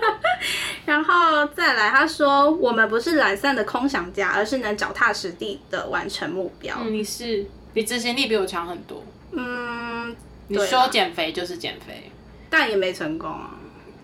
[0.84, 6.76] 然后再来，他说我们不是懒散的空想家，而是能脚踏实地的完成目标。
[6.80, 9.02] 嗯，你是你执行力比我强很多。
[9.32, 10.14] 嗯，
[10.48, 12.10] 你说减肥就是减肥，
[12.48, 13.55] 但也没成功啊。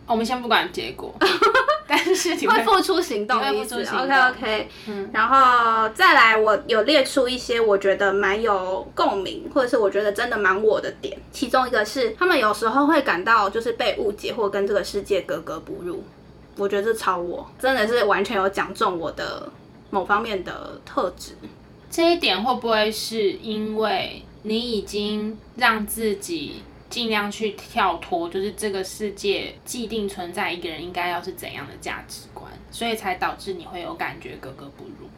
[0.06, 1.14] 我们先不管结果，
[1.86, 3.64] 但是你会付出行动的你会。
[3.64, 11.16] 付出行动 OK OK，嗯，然后再来，我有列出一些我觉得蛮有共鸣，或者是我觉得真的蛮我的点。
[11.30, 16.02] 其中一个是他们有时候会感到就是被误解或跟这个世界格格不入，
[16.56, 19.50] 我觉得这超我，真的是完全有讲中我的
[19.90, 21.32] 某方面的特质。
[21.90, 26.62] 这一点会不会是因为你已经让自己
[26.92, 35.08] 尽量去跳脱，就是这个世界既定存在一个人应该要是怎样的价值观，所以才导致你会有感觉格格不入？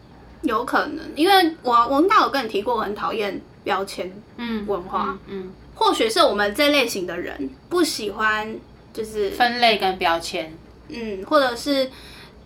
[0.43, 8.57] 有可能，因为我我应该有跟你提过，我很讨厌标签嗯，文化，嗯，或许是我们这类型的人不喜欢，
[8.93, 10.57] 就是分类跟标签，
[10.89, 11.91] 嗯，或者是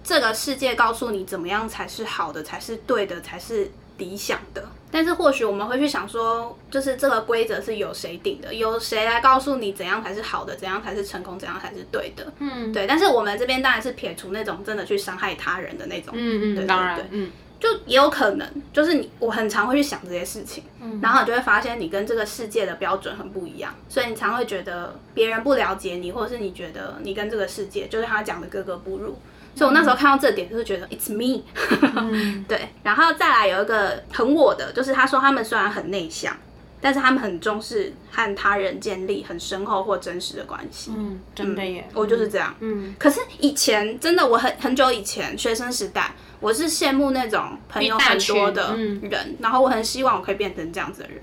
[0.03, 4.65] 这个世界告诉你怎么样才是好的，才是对的，才是理想的。
[4.91, 8.55] 但是或许我们会去想说，就是这个规则是由谁定的？
[8.55, 12.33] 由谁来告诉你怎样才是好的，怎样才是成功，怎样才是对的？
[12.39, 12.87] 嗯对。
[12.87, 17.31] 但是我们这边当然是撇除那种真的去伤害他人的那种，嗯嗯，对对当然对，嗯
[17.61, 29.19] 就也有可能，就是你我很常会去想这些事情，嗯然后你就会发现你跟这个世界的标准很不一样，所以你常会觉得别人不了解你，或者是你觉得你跟这个世界就是他讲的格格不入。
[29.59, 31.43] 所以我那时候看到这点，就是觉得 it's me，
[32.47, 36.37] 对，然后再来有一个很我的，就是他说他们虽然很内向，
[36.81, 40.93] 但是他们很重视和他人建立很深厚或真实的关系。
[40.97, 42.55] 嗯，真的耶，我就是这样。
[42.61, 51.21] 嗯，可是以前真的，我很很久以前学生时代，我是羡慕那种朋友很多的嗯人，然后我很希望我可以变成这样子的人。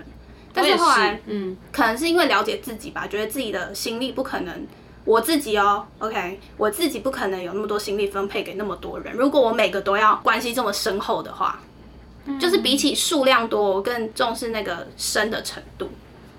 [0.52, 4.66] 但是后来，嗯可能是因为了解自己吧，觉得自己的心力不可能，
[5.06, 9.14] 我自己哦，OK，我自己不可能有那么多心力分配给那么多人。
[9.14, 11.60] 如果我每个都要关系这么深厚的话，
[12.40, 15.88] 就是比起数量多，我更重视那个深的程度，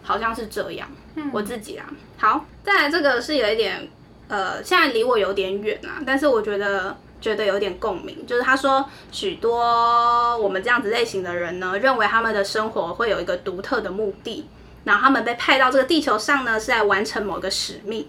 [0.04, 0.88] 好像是这样。
[1.32, 3.88] 我自己啊，好，再来这个是有一点，
[4.28, 14.46] 呃，现在离我有点远啊，但是我觉得觉得有点共鸣，就是他说许多我们这样子类型的人呢，认为他们的生活会有一个独特的目的，
[14.84, 18.06] 然后他们被派到这个地球上呢，是来完成某个使命。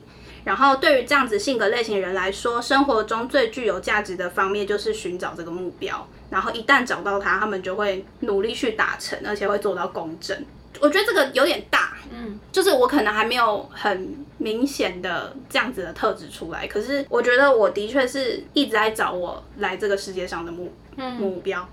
[0.49, 6.09] 然后对于这样子性格类型人来说，生活中最具有价值的方面就是寻找这个目标。
[6.31, 10.43] 然后一旦找到它，他们就会努力去达成，而且会做到公正。
[10.81, 21.69] 我觉得这个有点大，嗯，就是我可能还没有很明显的这样子的特质出来，可是我觉得我的确是一直在找我来这个世界上的目目标。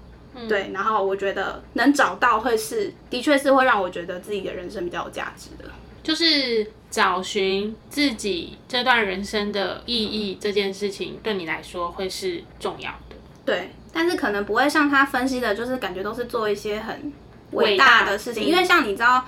[0.49, 5.71] 对，然后我觉得能找到会是，的确是会让我觉得自己的人生比较有价值的。
[6.05, 13.15] 就是找寻自己这段人生的意义这件事情，对你来说会是重要的。
[13.43, 17.11] 对，但是可能不会像他分析的，就是感觉都是做一些很
[17.51, 19.25] 伟伟大大的事情，嗯因为像你知道，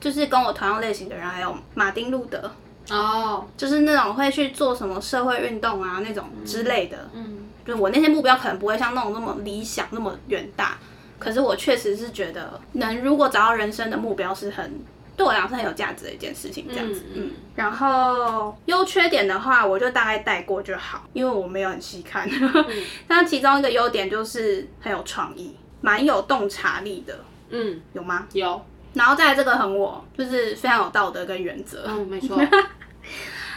[0.00, 2.50] 就是跟我同样类型的人，还有马丁路德，
[2.90, 10.78] 哦，就是那种会去做什么社会运动啊那种之类的，嗯，就我那些目标可能不会像那种那么理想那么远大，
[11.18, 14.80] 可是我确实是觉得，能如果找到人生的目标是很
[15.18, 17.30] 对我来讲是很有价值的一件事情，这样子，嗯嗯。
[17.56, 22.30] 然后优缺点的话，我就大概带过就好，因为我没有很细看。
[23.08, 27.18] 那其中一个优点就是很有创意，蛮有洞察力的，
[27.50, 28.28] 嗯，有吗？
[28.32, 31.84] 有，然后再来这个很我，就是非常有道德跟原则。
[31.88, 32.40] 嗯，没错，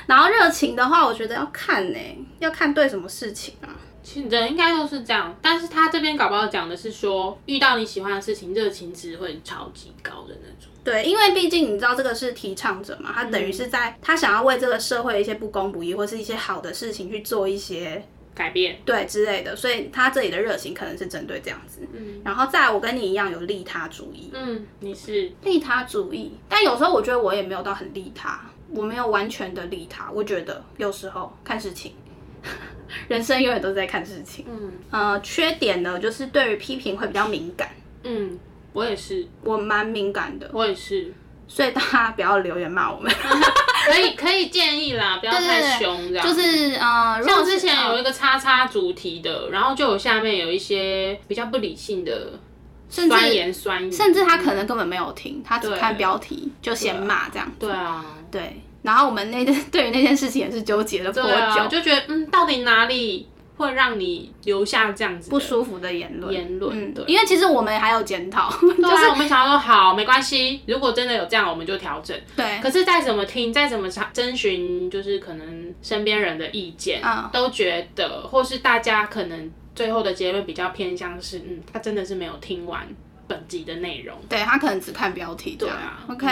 [0.08, 3.69] 然后热情的话，我觉得要看呢、要看对什么事情啊。
[4.02, 10.71] 其实人应该都是这样，但是他这边搞不好讲的是说，遇到你喜欢的事情，热情值会超级高的那种。
[10.84, 21.82] 对，因为毕竟你知道这个是提倡者嘛，他等于是在他想要为这个社会一些不公不义或是一些好的事情去做一些改变，对之类的，所以他这里的热情可能是针对这样子。
[21.94, 24.32] 嗯，然后再来，我跟你一样有利他主义。
[24.34, 30.10] 嗯，你是利他主义，但有时候我觉得我也没有到很利他，我没有完全的利他。
[30.12, 31.94] 我觉得有时候看事情，
[33.08, 34.46] 人生永远都在看事情。
[34.50, 37.70] 嗯，呃，缺点呢，就是对于批评会比较敏感。
[38.04, 38.39] 嗯，
[38.74, 41.14] 我也是，我蛮敏感的，我也是。
[41.48, 43.12] 所以大家不要留言骂我们，
[43.86, 46.26] 可以可以建议啦，不要太凶这样。
[46.26, 52.40] 就是呃，像之前有一个叉叉主题的，然后就有下面有一些比较不理性的
[52.88, 57.52] 酸言酸语，甚至他可能根本没有听，他只看标题就先骂这样。
[57.60, 58.62] 对啊，对。
[58.84, 61.22] 然后我们那件对于那件事情也是纠结了多
[61.54, 63.28] 久，就觉得嗯，到底哪里？
[63.62, 72.19] 会让你留下这样子不舒服的言论，言论，对，因为其实我们还有检讨， 就是我们想说好没关系，如果真的有这样，我们就调整。
[72.36, 82.88] 对，可是再怎么听，再怎么查征询，就是可能身边人的意见，都觉得，或是大家可能最后的结论比较偏向是，嗯，他真的是没有听完
[83.28, 86.28] 本集的内容，对他可能只看标题，对啊，OK。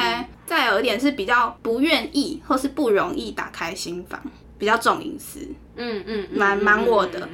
[0.45, 4.19] 再有一点是比较不愿意或是不容易打开心房。
[4.59, 5.39] 比较重隐私，
[5.77, 7.27] 嗯嗯，蛮蛮我的，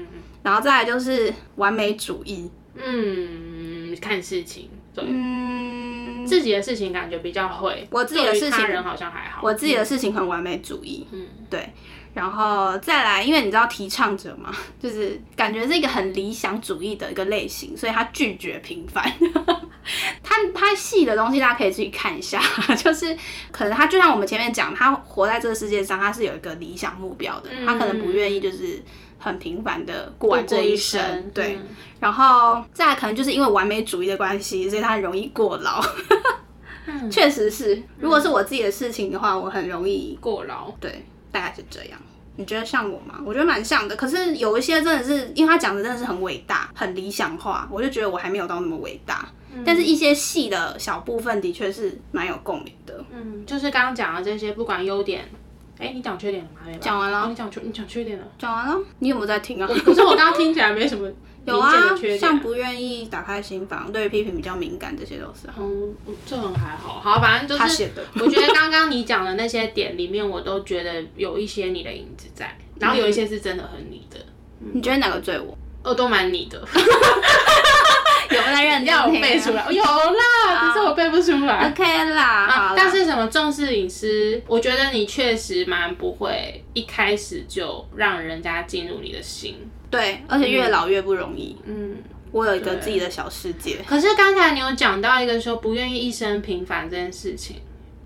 [0.44, 11.74] 然后再来就是完美主义，嗯，看事情，对，嗯，自己的事情感觉比较会，我自己的事情人好像还好，我自己的事情很完美主义，嗯，对，
[12.16, 14.50] 然后再来，因为你知道提倡者嘛，
[14.82, 19.04] 就是感觉是一个很理想主义的一个类型，所以他拒绝平凡。
[20.24, 22.42] 他他细的东西，大家可以自己看一下。
[22.82, 23.16] 就是
[23.52, 27.50] 可能他就像我们前面讲，他活在这个世界上，他是有一个理想目标的。
[27.66, 28.82] 他可能不愿意就是
[29.20, 31.30] 很平凡的过完这一生。
[31.34, 31.60] 对，
[32.00, 35.84] 然后再可能就是因为完美主义的关系，所以他很容易过劳。
[37.12, 40.72] 确实是，如果是我自己的事情的话，我很容易过劳。
[40.80, 42.00] 对，大概是这样。
[42.38, 43.20] 你觉得像我吗？
[43.26, 43.96] 我觉得蛮像的。
[43.96, 49.28] 可是有一些真的是，因为他讲的真的是很伟大、很理想化，我就觉得我还没有到那么伟大。
[49.66, 53.04] 但是，一些细的小部分的确是蛮有共鸣的。
[53.12, 55.30] 嗯，就是刚刚讲的这些，不管优点，
[55.80, 56.78] 哎，你讲缺点了吗？
[56.82, 57.26] 讲完了。
[57.30, 58.28] 你讲缺，你讲缺点了。
[58.38, 58.78] 讲完了。
[59.00, 59.68] 你有没有在听啊？
[59.86, 61.10] 可是我刚刚听起来没什么
[61.46, 61.72] 有啊，
[62.20, 65.48] 像不愿意打开心房，对批评比较敏感，这些都是。
[65.58, 67.00] 嗯，这很还好。
[67.00, 68.04] 好，反正就是他写的。
[68.16, 74.18] 我觉得刚刚你讲的那些点里面，我都觉得有一些你的影子在，然后有一些是真的很你的。
[74.74, 75.58] 你觉得哪个最我？
[75.84, 76.60] 哦，都蛮你的。
[78.32, 81.70] 有在认真要背出来，有啦，只是我背不出来。
[81.70, 84.42] OK 啦，但是什么重视隐私？
[84.48, 89.56] 我觉得你确实蛮不会一开始就让人家进入你的心。
[89.90, 91.56] 对，而且越老越不容易。
[91.66, 91.98] 嗯，
[92.32, 93.78] 我有一个自己的小世界。
[93.88, 97.58] 可是刚才你有讲到一个说不愿意一生平凡这件事情，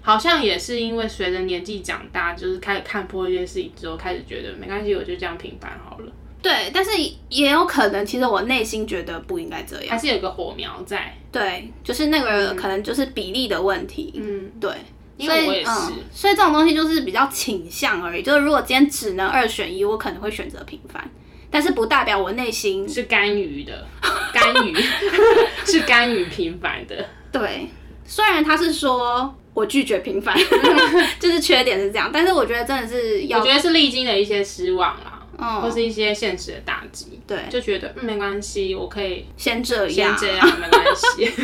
[0.01, 6.11] 好像也是因为随着年纪长大，就是开始看破一些事情之后，开始觉得没关系，我就这样平凡好了。
[6.41, 6.91] 对，但是
[7.27, 11.13] 也有可能，其实我内心觉得不应该这样，还是有个火苗在。
[11.33, 14.13] 对，就是那个可能就是比例的问题。
[14.15, 14.71] 嗯，对，
[15.19, 18.23] 所以嗯，所以这种东西就是比较倾向而已。
[18.23, 21.05] 就是如果今天只能二选一，我可能会选择平凡，
[21.51, 23.87] 但是不代表我内心是甘于的，
[24.33, 24.75] 甘于
[25.65, 27.05] 是甘于平凡的。
[27.31, 27.67] 对，
[28.05, 30.37] 虽然他是说我拒绝平凡，
[31.19, 35.15] 就是缺点是这样，但是我觉得真的是要，我觉得是历经了一些失望啦。
[35.61, 41.31] 或是一些现实的打击，对，就觉得嗯没关系，我可以先这样，先这样没关系。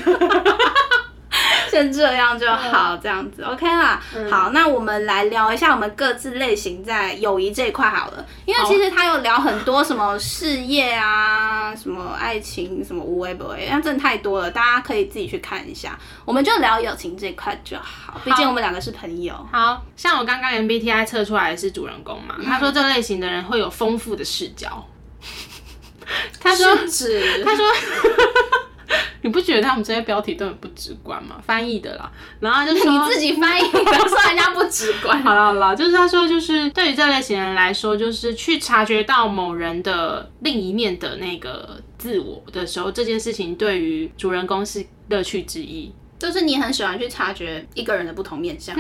[1.72, 4.02] 先这样就好，这样子 OK 啦。
[4.30, 15.98] 好，那我们来聊一下我们各自类型在友谊这一块好了，因为其实他有聊很多什么事业啊，什么爱情，什么无为不为，那真的太多了，大家可以自己去看一下。
[16.24, 19.34] 我们就聊友情这一块就好，毕竟我们两个是朋友。
[19.52, 24.86] 好像我刚刚 MBTI 测出来的是主人公嘛，他说这类型的人会有丰富的视角。
[26.40, 27.66] 他说指，他说。
[29.26, 31.42] 你不觉得他们这些标题都很不直观吗？
[31.44, 35.20] 翻译的啦，然后就是你自己翻译，不要说人家不直观。
[35.24, 45.92] 好了好了，就是他说，就是对于这类型人来说，就是去察觉到某人的另一面的那个自我的时候，这件事情对于主人公是乐趣之一。
[46.20, 48.76] 就是你很喜欢去察觉一个人的不同面相，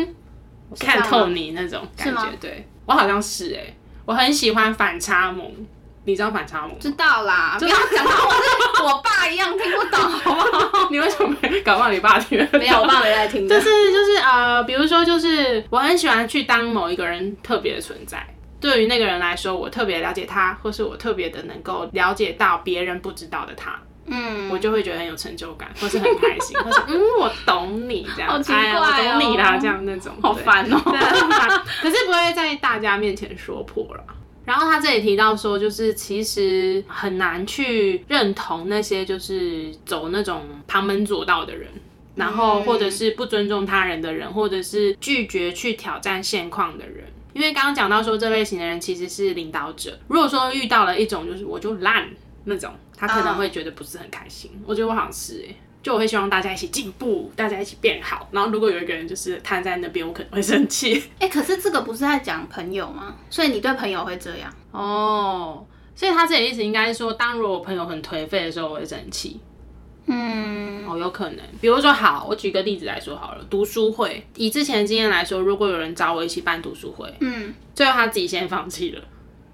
[0.79, 2.29] 看透你那种感觉。
[2.39, 5.51] 对我好像是哎，我很喜欢反差萌。
[6.06, 6.78] 你知道反差萌？
[6.80, 10.41] 知道啦， 不要讲到我是我爸一样听不懂，好不
[10.78, 10.88] 好？
[10.91, 12.38] 你为什么搞不好你爸听？
[12.54, 13.48] 没有，我爸没在听。
[13.50, 18.26] 就是就是呃，比如说就是我很喜欢去当某一个人特别的存在，
[18.62, 30.80] 对于那个人来说，我特别了解他，或是我特别的能够了解到别人不知道的他，嗯，我就会觉得很有成就感，或是很开心， 或是嗯，我懂你这样，好奇怪哦，我懂你啦，这样那种，好烦哦，
[31.82, 34.04] 可是不会在大家面前说破了。
[34.46, 41.67] 然后他这里提到说，就是其实很难去认同那些就是走那种旁门左道的人。
[42.15, 50.00] 然后，或者是不尊重他人的人，或者是拒绝去挑战现况的人，因为刚刚讲到说这类型的人其实是领导者。
[50.08, 52.08] 如果说遇到了一种就是我就烂
[52.46, 54.50] 那种，他可能会觉得不是很开心。
[54.65, 55.56] 我觉得我好像是哎，
[55.86, 58.27] 就我会希望大家一起进步，大家一起变好。
[58.31, 61.04] 然后如果有一个人就是瘫在那边，我可能会生气。
[61.21, 63.15] 哎，可是这个不是在讲朋友吗？
[63.29, 65.63] 所以你对朋友会这样哦？
[65.94, 69.40] 所以他这里意思应该是说，当如果我朋友很颓废的时候，我会生气。
[70.08, 71.46] 嗯，哦，有可能。
[71.62, 74.25] 比如说，好，我举个例子来说好了，读书会。
[74.36, 79.02] 以之前的经验来说，如果有人找我一起办读书会，嗯，最后他自己先放弃了。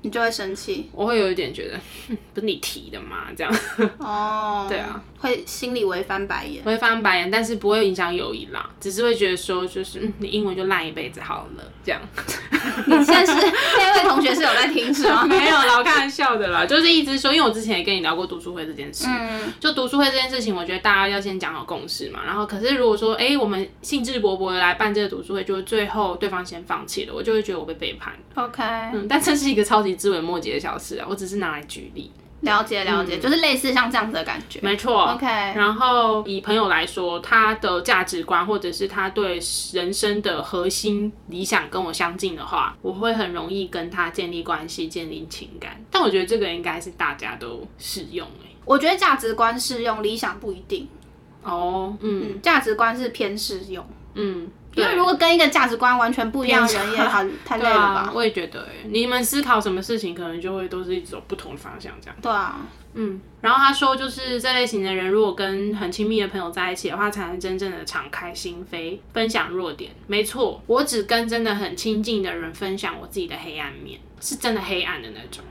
[0.04, 1.80] 你就会生气，我会有一点觉得，
[2.34, 3.54] 不是你提的吗，这样。
[4.00, 12.02] 哦， 对啊，会心里会翻白眼，会翻白眼，但是不会影响友谊啦，只是会觉得说，就是你英文就烂一辈子好了，这样。
[12.88, 15.24] 你现在是那位同学是有在听是吗？
[15.26, 28.14] 没有啦，我开玩笑的啦，就是一直说，因为我之前也跟你聊过读书会这件事，嗯，就读书会这件事情，我觉得大家要先讲好共识嘛，然后可是如果说，哎，我们兴致勃勃的来办这个读书会，就最后对方先放弃了，我就会觉得我被背叛。
[28.36, 29.91] OK，嗯，但这是一个超级。
[29.96, 32.12] 枝微末节的小事啊，我只是拿来举例，
[32.42, 35.06] 了解了解，就是类似像这样子的感觉，没错。
[35.14, 39.40] OK，然后以朋友来说，他的价值观或者是他对
[39.74, 45.84] 人生的核心理想跟我相近的话，我会很容易跟他建立关系、建立情感。
[45.92, 48.56] 但我觉得这个应该是大家都适用诶。
[48.66, 50.88] 我觉得价值观适用，理想不一定。
[51.44, 53.86] 哦，嗯，价值观是偏适用，
[54.16, 54.48] 嗯。
[54.76, 58.12] 因为如果跟一个价值观完全不一样的人也很 太累了吧？
[58.14, 62.16] 我也觉得，你们思考什么事情，可能就会都是一种不同的方向，这样。
[62.22, 62.62] 对啊，
[62.94, 63.20] 嗯。
[63.42, 69.92] 然后他说，就是这类型的人，如果跟很亲密的朋友在一起的话，才能真正的敞开心扉，分享弱点。
[70.08, 75.44] 没错，我只跟真的很亲近的人分享我自己的黑暗面，是真的黑暗的那种，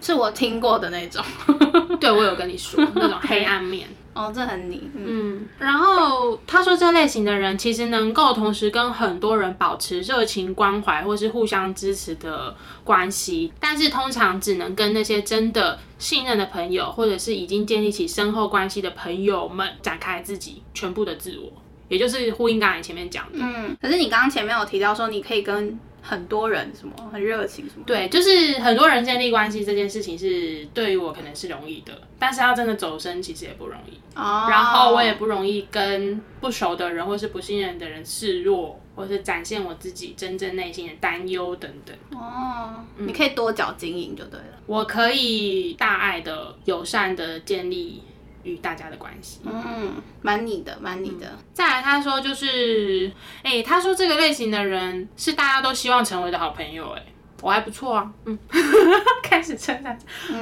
[0.00, 1.24] 是我听过的那种。
[1.98, 3.88] 对，我有跟你说那种黑暗面。
[4.18, 12.52] 哦，这很你，嗯，然后他说这类型的人其实能够同时跟很多人保持热情关怀或是互相支持的
[12.82, 21.52] 关系，但是通常只能跟那些真的信任的朋友，或者是已经建立起深厚关系的朋友们展开自己全部的自我，
[21.88, 23.38] 也就是呼应刚才前面讲的。
[23.40, 25.78] 嗯，可是你刚刚前面有提到说你可以跟。
[26.08, 27.84] 很多人什么很热情什么？
[27.84, 33.94] 对，就是很多人建立关系这件事情是对于我可能是容易的，但是要真的走深其实也不容易。
[34.14, 34.46] 哦。
[34.48, 41.94] 然后我也不容易跟不熟的人或是不信任的人示弱，或是展现我自己真正内心的担忧等等。
[42.18, 42.82] 哦。
[42.96, 44.62] 你可以多角经营就对了。
[44.64, 48.02] 我可以大爱的、友善的建立。
[48.42, 51.38] 与大家的关系，嗯，蛮你的，蛮你的。
[51.52, 53.10] 再来，他说就是，
[53.42, 57.02] 哎，他说这个类型的人是大家都希望成为的好朋友，哎，
[57.42, 58.38] 我还不错啊，嗯，
[59.22, 59.98] 开始称赞，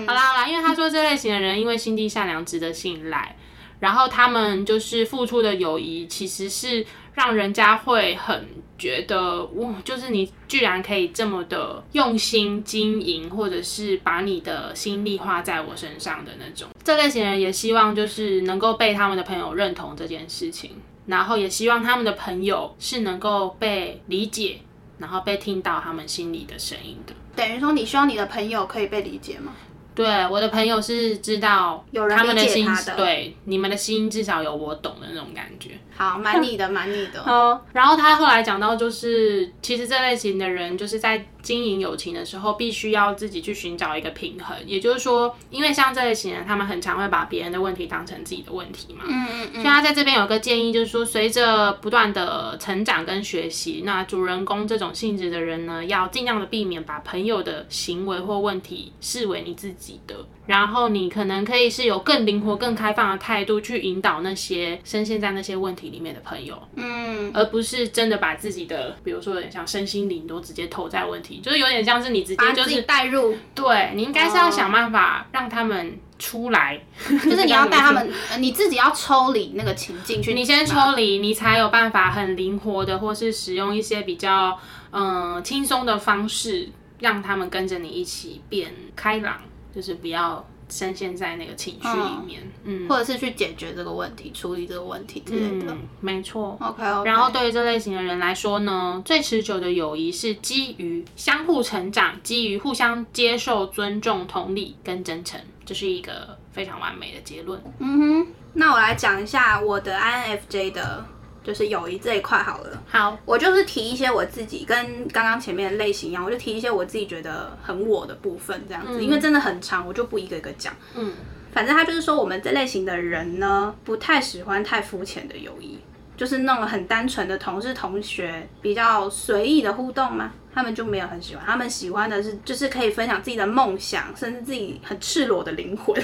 [0.07, 3.35] 好啦好啦，因为他说这类型的人因为心地善良，值得信赖。
[3.81, 8.47] 然后他们就是付出的友谊，其实是让人家会很
[8.79, 16.69] 觉得哇，就是你居然可以这么的用心经营，或者是把你的心力花在我身上的那种。
[16.85, 20.73] 这类型人也希望就是能够被他们的朋友认同这件事情，
[21.07, 24.59] 然后也希望他们的朋友是能够被理解，
[24.99, 27.15] 然后被听到他们心里的声音的。
[27.35, 29.53] 等于说，你希望你的朋友可以被理解吗？
[29.97, 35.71] 对，我的朋友是知道他们的心，对你们的心至少有我懂的那种感觉。
[35.97, 37.23] 好，蛮你的，蛮你的。
[37.27, 41.27] 嗯，然后他后来讲到，就是其实这类型的人，就是在。
[41.47, 44.57] 经营友情的时候，必须要自己去寻找一个平衡。
[44.67, 49.05] 也就是说，因为像这类型人，他们很常会把别人的问题当成自己的问题嘛。
[49.07, 49.63] 嗯嗯嗯。
[49.63, 60.17] 所以他在这边有个建议，就是说，随着不断的成长跟学习，那主人公这种性质的人呢，要尽量的避免把朋友的行为或问题视为你自己的。
[60.47, 66.57] 然后你可能可以是有更灵活、更开放的态度去引导那些深陷在那些问题里面的朋友。
[66.77, 67.31] 嗯。
[67.35, 71.41] 而不是真的把自己的，比如说有点像身心灵都直接投在问题。
[71.43, 84.57] 就是有点像是你直接就是带入，对你应该是要想办法让他们出来， 就是你要带他们， 你自己要抽离那个情境去，你先抽离，你才有办法很灵活的，或是使用一些比较
[84.93, 86.69] 嗯轻松的方式，
[87.01, 89.41] 让他们跟着你一起变开朗，
[89.77, 90.43] 就是不要。
[90.69, 96.59] 深陷在那个情绪里面，嗯，或者是去解决这个问题、处理这个问题之类的，没错。
[96.61, 107.63] OK，然后对于这类型的人来说呢，最持久的友谊是基于相互成长、基于互相接受、尊重、同理跟真诚，这是一个非常完美的结论。
[107.79, 111.07] 嗯哼，那我来讲一下我的 INFJ 的。
[111.47, 112.83] 就是友谊这一块好了。
[112.89, 120.75] 好，我就是提一些我自己跟刚刚前面的类型一样，我就提一些我自己觉得很我的部分这样子，因为真的很长，我就不一个一个讲。
[120.97, 121.13] 嗯，
[121.53, 125.79] 反正他就是说，我们这类型的人呢，不太喜欢太肤浅的友谊，
[126.17, 130.33] 就是那种很单纯的同事同学，比较随意的互动嘛。
[130.53, 136.03] 他们就没有很喜欢，他们喜欢的是就是可以分享自己的梦想，甚至自己很赤裸的灵魂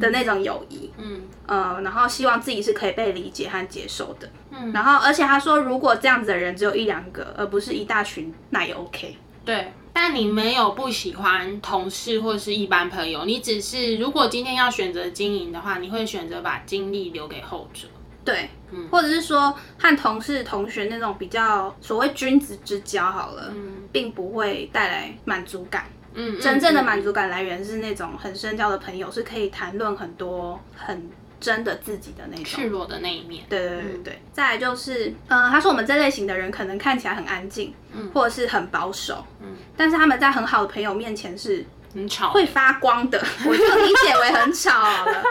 [0.00, 0.90] 的那种友谊。
[0.98, 4.28] 嗯，呃，然后希望自己是可以被理解和接受的。
[4.50, 9.16] 嗯，然后而且他说，如果这样子的人只有一两个，而不是一大群，那也 OK。
[9.44, 17.88] 对，但你没有不喜欢同事或是一般朋友，你只是如果今天要选择经营的话，你会选择把精力留给后者。
[18.24, 18.50] 对，
[18.90, 23.50] 或者是说和同事、同学那种比较所谓君子之交好了，
[23.90, 25.86] 并不会带来满足感。
[26.14, 31.08] 嗯，真正的满足感来源是那种很深交的朋友，是可以谈论很多很
[31.40, 33.44] 真的自己的那种赤裸的那一面。
[33.48, 34.22] 对对对对。
[34.32, 41.64] 再来就是，嗯，他说我们这类型的人可能看起来很安静，嗯，或者是很保守，嗯，但是他们在很好的朋友面前是。
[41.98, 45.22] 很吵，会发光的，我就理解为很吵了。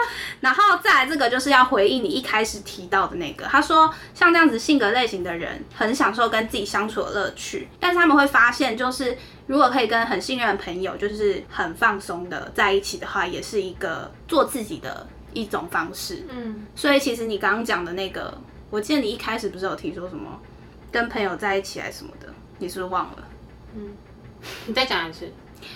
[0.41, 16.26] 然后再来这个就是要回应你一开始提到的那个，他说像这样子性格类型的人，很享受跟自己相处的乐趣，但是他们会发现，就是如果可以跟很信任的朋友，就是很放松的在一起的话，也是一个做自己的一种方式。
[16.30, 18.38] 嗯，所以其实你刚刚讲的那个，
[18.70, 20.38] 我记得你一开始不是有提说什么
[20.91, 23.28] 跟朋友在一起还是什么的，你是不是忘了？
[23.76, 23.95] 嗯，
[24.65, 25.32] 你再讲一次。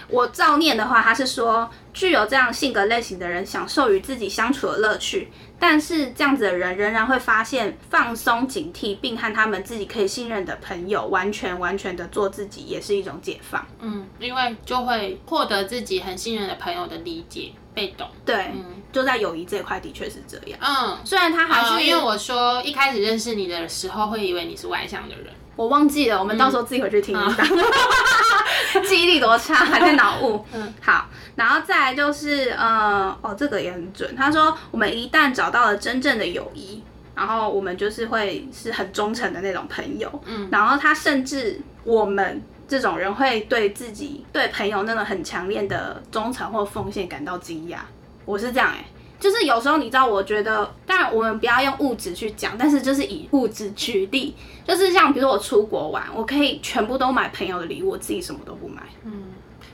[0.08, 5.30] 我照念的话，他是说，具有这样性格类型的人享受与自己相处的乐趣，
[5.60, 13.66] 但是这样子的人仍然会发现放松、警惕，并和他们自己可以信任的朋友完全完全的做自己，也是一种解放。
[13.80, 18.10] 嗯，因为就会获得自己很信任的朋友的理解、被懂。
[18.26, 18.52] 对，
[18.92, 20.60] 就在友谊这一块，的确是这样。
[20.62, 25.28] 嗯，虽然他还是因为我说一开始认识你的时候，会以为你是外向的人。
[25.56, 27.44] 我忘记了，我们到时候自己回去听一下。
[28.88, 30.46] 记忆力多差，还在脑雾。
[30.54, 34.16] 嗯，好，然后再来就是，呃，哦，这个也很准。
[34.16, 36.82] 他说，我们一旦找到了真正的友谊，
[37.14, 40.10] 然后我们就是会是很忠诚的那种朋友。
[40.26, 47.80] 嗯，然后他甚至我们这种人会对自己对朋友那种很强烈的忠诚或奉献感到惊讶。
[48.24, 48.86] 我是这样哎。
[49.22, 58.82] 就是有时候你知道，我觉得，当然我们不要用物质去讲，但是就是以物质举例，就是像比如说我出国玩，我可以全部都买朋友的礼物，我自己什么都不买。
[59.06, 59.26] 嗯，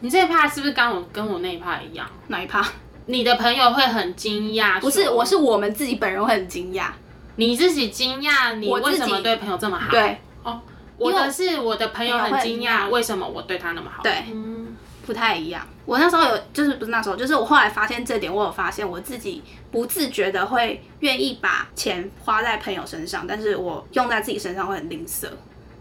[0.01, 2.05] 你这一趴是不是跟我跟我那一趴一样？
[2.27, 2.67] 哪一趴？
[3.05, 4.79] 你的朋友会很惊讶？
[4.81, 6.89] 不是，我是我们自己本人会很惊讶。
[7.37, 9.89] 你自己惊讶，你为什么对朋友这么好？
[9.89, 10.59] 对，哦，
[10.97, 14.03] 我的是我的朋友很惊讶，为什么我对他那么好？
[14.03, 14.75] 对，嗯。
[15.05, 15.65] 不太一样。
[15.87, 25.27] 我那时候有，就是不是那时候，就是我后来发现这点，我有发现我自己不自觉的会愿意把钱花在朋友身上，但是我用在自己身上会很吝啬。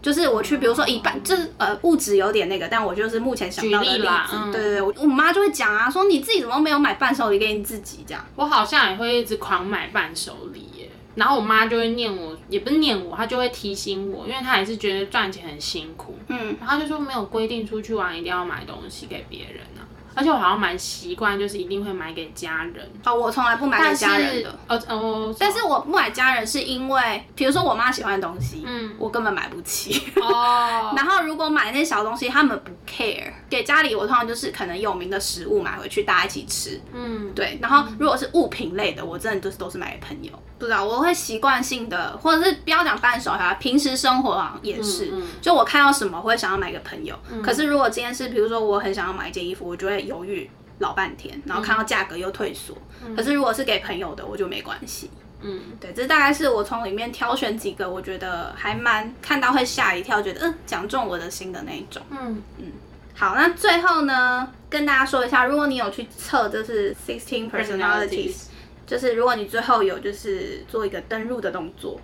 [0.01, 4.07] 就是我去，比如说一般，就是呃物质有点那个，但我就是目前想到的例子。
[4.53, 8.25] 对对对，我我妈就会讲啊，说你自己怎么没有买伴手礼给你自己这样。
[8.35, 10.89] 我好像也会一直狂买伴手礼耶。
[11.15, 16.15] 然后我妈就会念我，也不是念我，她就会提醒我，因为她也是觉得赚钱很辛苦。
[16.27, 19.76] 嗯，然后就说没有规定出去玩一定要买东西给别人啊。
[20.17, 22.91] 而且我好像蛮习惯，就是一定会买给家人。
[23.05, 24.49] 哦，我从来不买给家人的。
[24.67, 30.11] 哦哦，但是我不买家人是因为，比如说我妈喜欢的东西，嗯，我根本买不起。
[30.15, 30.91] 哦。
[30.97, 33.31] 然后如果买那些小东西，他们不 care。
[33.47, 36.81] 给家里，我通常就是可能有名的食物买回去，大家一起吃。
[36.91, 37.59] 嗯，对。
[37.61, 40.31] 然后如果是物品类的，我真的就是都是买给朋友。
[40.57, 45.13] 不知道，我会习惯性的，或者是不要讲伴手哈，平时生活啊也是。
[45.39, 47.15] 就我看到什么会想要买给朋友。
[47.43, 50.06] 可是如果今天是，比如说我很想要买一件衣服，我就会。
[50.07, 50.49] 犹豫
[50.79, 52.75] 老半天，然后看到价格又退缩。
[53.15, 55.11] 可是如果是给朋友的，我就没关系。
[55.41, 62.01] 嗯，对，这大概是我从里面挑选几个，我觉得还蛮看到会吓一跳，觉得嗯讲中我的心的那一种。
[62.09, 62.71] 嗯嗯，
[63.13, 68.47] 好，那最后呢，跟大家说一下，如果你有去测，就是 sixteen personalities。
[68.87, 71.99] 就是如果你最后有就是做一个登录的动作，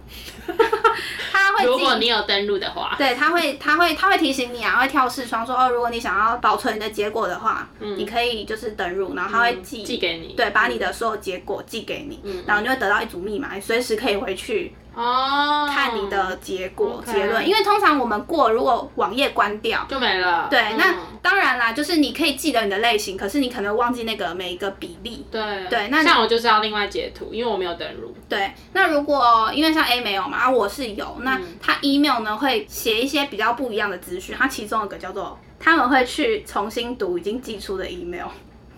[1.31, 14.73] 他会如果你有登录的话，对，他会他会他会提醒你啊，会跳视窗说哦，如果你想要保存你的结果的话，嗯，你可以就是登录，然后他会寄寄给你，对，把你的所有结果寄给你，嗯，然后你就会得到一组密码，随时可以回去。
[14.95, 20.47] 哦，看你的结果结论，因为通常我们过如果网页关掉就没了。
[20.49, 25.25] 对，那当然啦，就是你可以记得你的类型，可是你可能忘记那个每一个比例。
[25.31, 28.15] 对对，那像我就是要另外截图，因为我没有登入。
[28.29, 38.27] 对，那如果因为像 A 没有嘛，啊我是有，那他 email 呢会写一些比较不一样的资讯，它其中有个叫做他们会去重新读已经寄出的 email。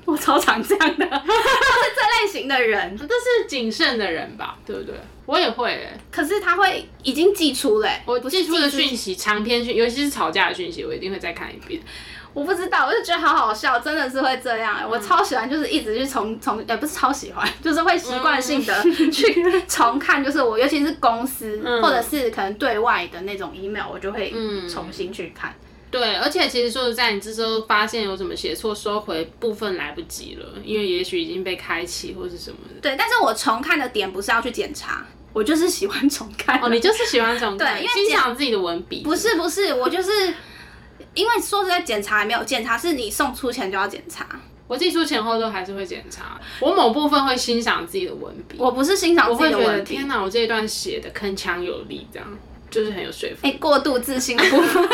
[0.05, 2.95] 我超常这样的， 都是这类型的人。
[2.95, 4.95] 这是谨慎的人吧，对不对？
[5.25, 11.81] 我也会、欸，可是他会已经寄出嘞、我寄出的讯息长篇讯，尤其是吵架的讯息，我一定会再看一遍。
[12.33, 14.85] 我不知道，我就觉得好好笑，真的是会这样、欸。
[14.85, 25.55] 我超喜欢，就是一直去重重，也不是超喜欢， 就是会习惯性的 去重看，就是我尤其是公司、嗯或者是可能对外的那种 email，我就会嗯重新去看。
[25.91, 32.81] 对，而且其实说实在，你这时候发现有什么写错，收回部分来不及了，因为也许已经被开启或是什么的。
[32.81, 36.59] 对，但是我重看的点不是要去检查，我就是喜欢重看。
[36.61, 39.03] 哦，你就是喜欢重看对因为欣赏自己的文笔。
[39.03, 40.11] 不是不是，我就是
[41.13, 44.27] 因为说实在，检查也没有检查，是你送出前就要检查。
[44.67, 52.27] 我寄出前后都还是会检查，我某部分会欣赏自己的文笔，我不是欣赏我会觉得自己的问题天，哪，我这一段写的铿锵有力，这样
[52.71, 53.57] 就是很有说服哎、力。
[53.57, 54.89] 过度自信的部分。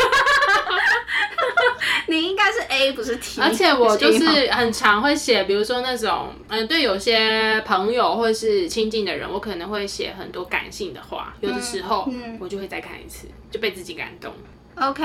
[2.06, 14.32] 你应该是 A 不是 T，而且我就是很常会写，比如说那种，嗯，对有些朋友或是亲近的人，我可能会写很多感性的话，有的时候嗯我就会再看一次，就被自己感动。
[14.76, 15.02] OK，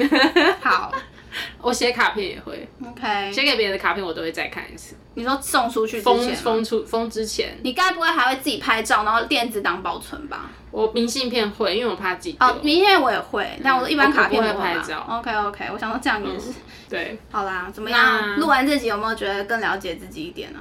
[0.60, 0.92] 好
[1.60, 3.32] 我写卡片也会，OK。
[3.32, 10.50] 写给别人的卡片我都会再看一次，你说送出去封，封出封之前，你该不会还会自己拍照，然后电子档保存吧？
[10.70, 12.46] 我明信片会，因为我怕寄丢。
[12.46, 16.52] 哦，明信片我也会，但我一般卡片我不会拍照 OK OK，我想说这样也是。
[16.88, 17.98] 对，好啦，怎么样？
[18.20, 20.58] 那录完这集有没有觉得更了解自己一点呢？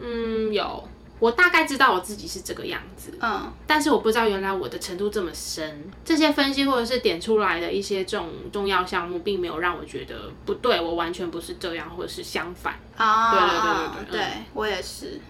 [0.00, 0.88] 嗯，有，
[1.20, 5.90] 我大概知道我自己是这个样子，嗯，但是我不知道原来我的程度这么深。
[6.04, 12.74] 这些分析或者是点出来的一些重重要项目，并没有让我觉得不对，我完全不是这样，或者是相反。
[12.96, 15.20] 啊，对对对对对对我也是。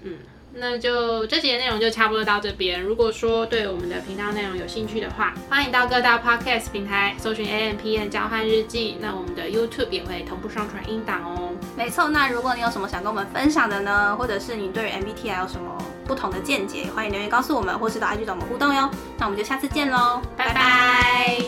[0.57, 2.81] 那就这集的内容就差不多到这边。
[2.81, 8.97] 如果说对我们的频道内容有兴趣的话，欢迎到各大 podcast 平台搜寻 A M P N 交换日记。
[9.01, 11.51] 那我们的 YouTube 也会同步上传音档哦。
[11.77, 15.77] 没错，那如果你有什么想跟我们分享的呢，或者是你对于 MBTI 有什么
[16.07, 18.89] 不同的见解，欢迎留言告诉我们，或是到 IG 找我们互动哟。
[19.19, 21.39] 那我们就下次见喽，拜拜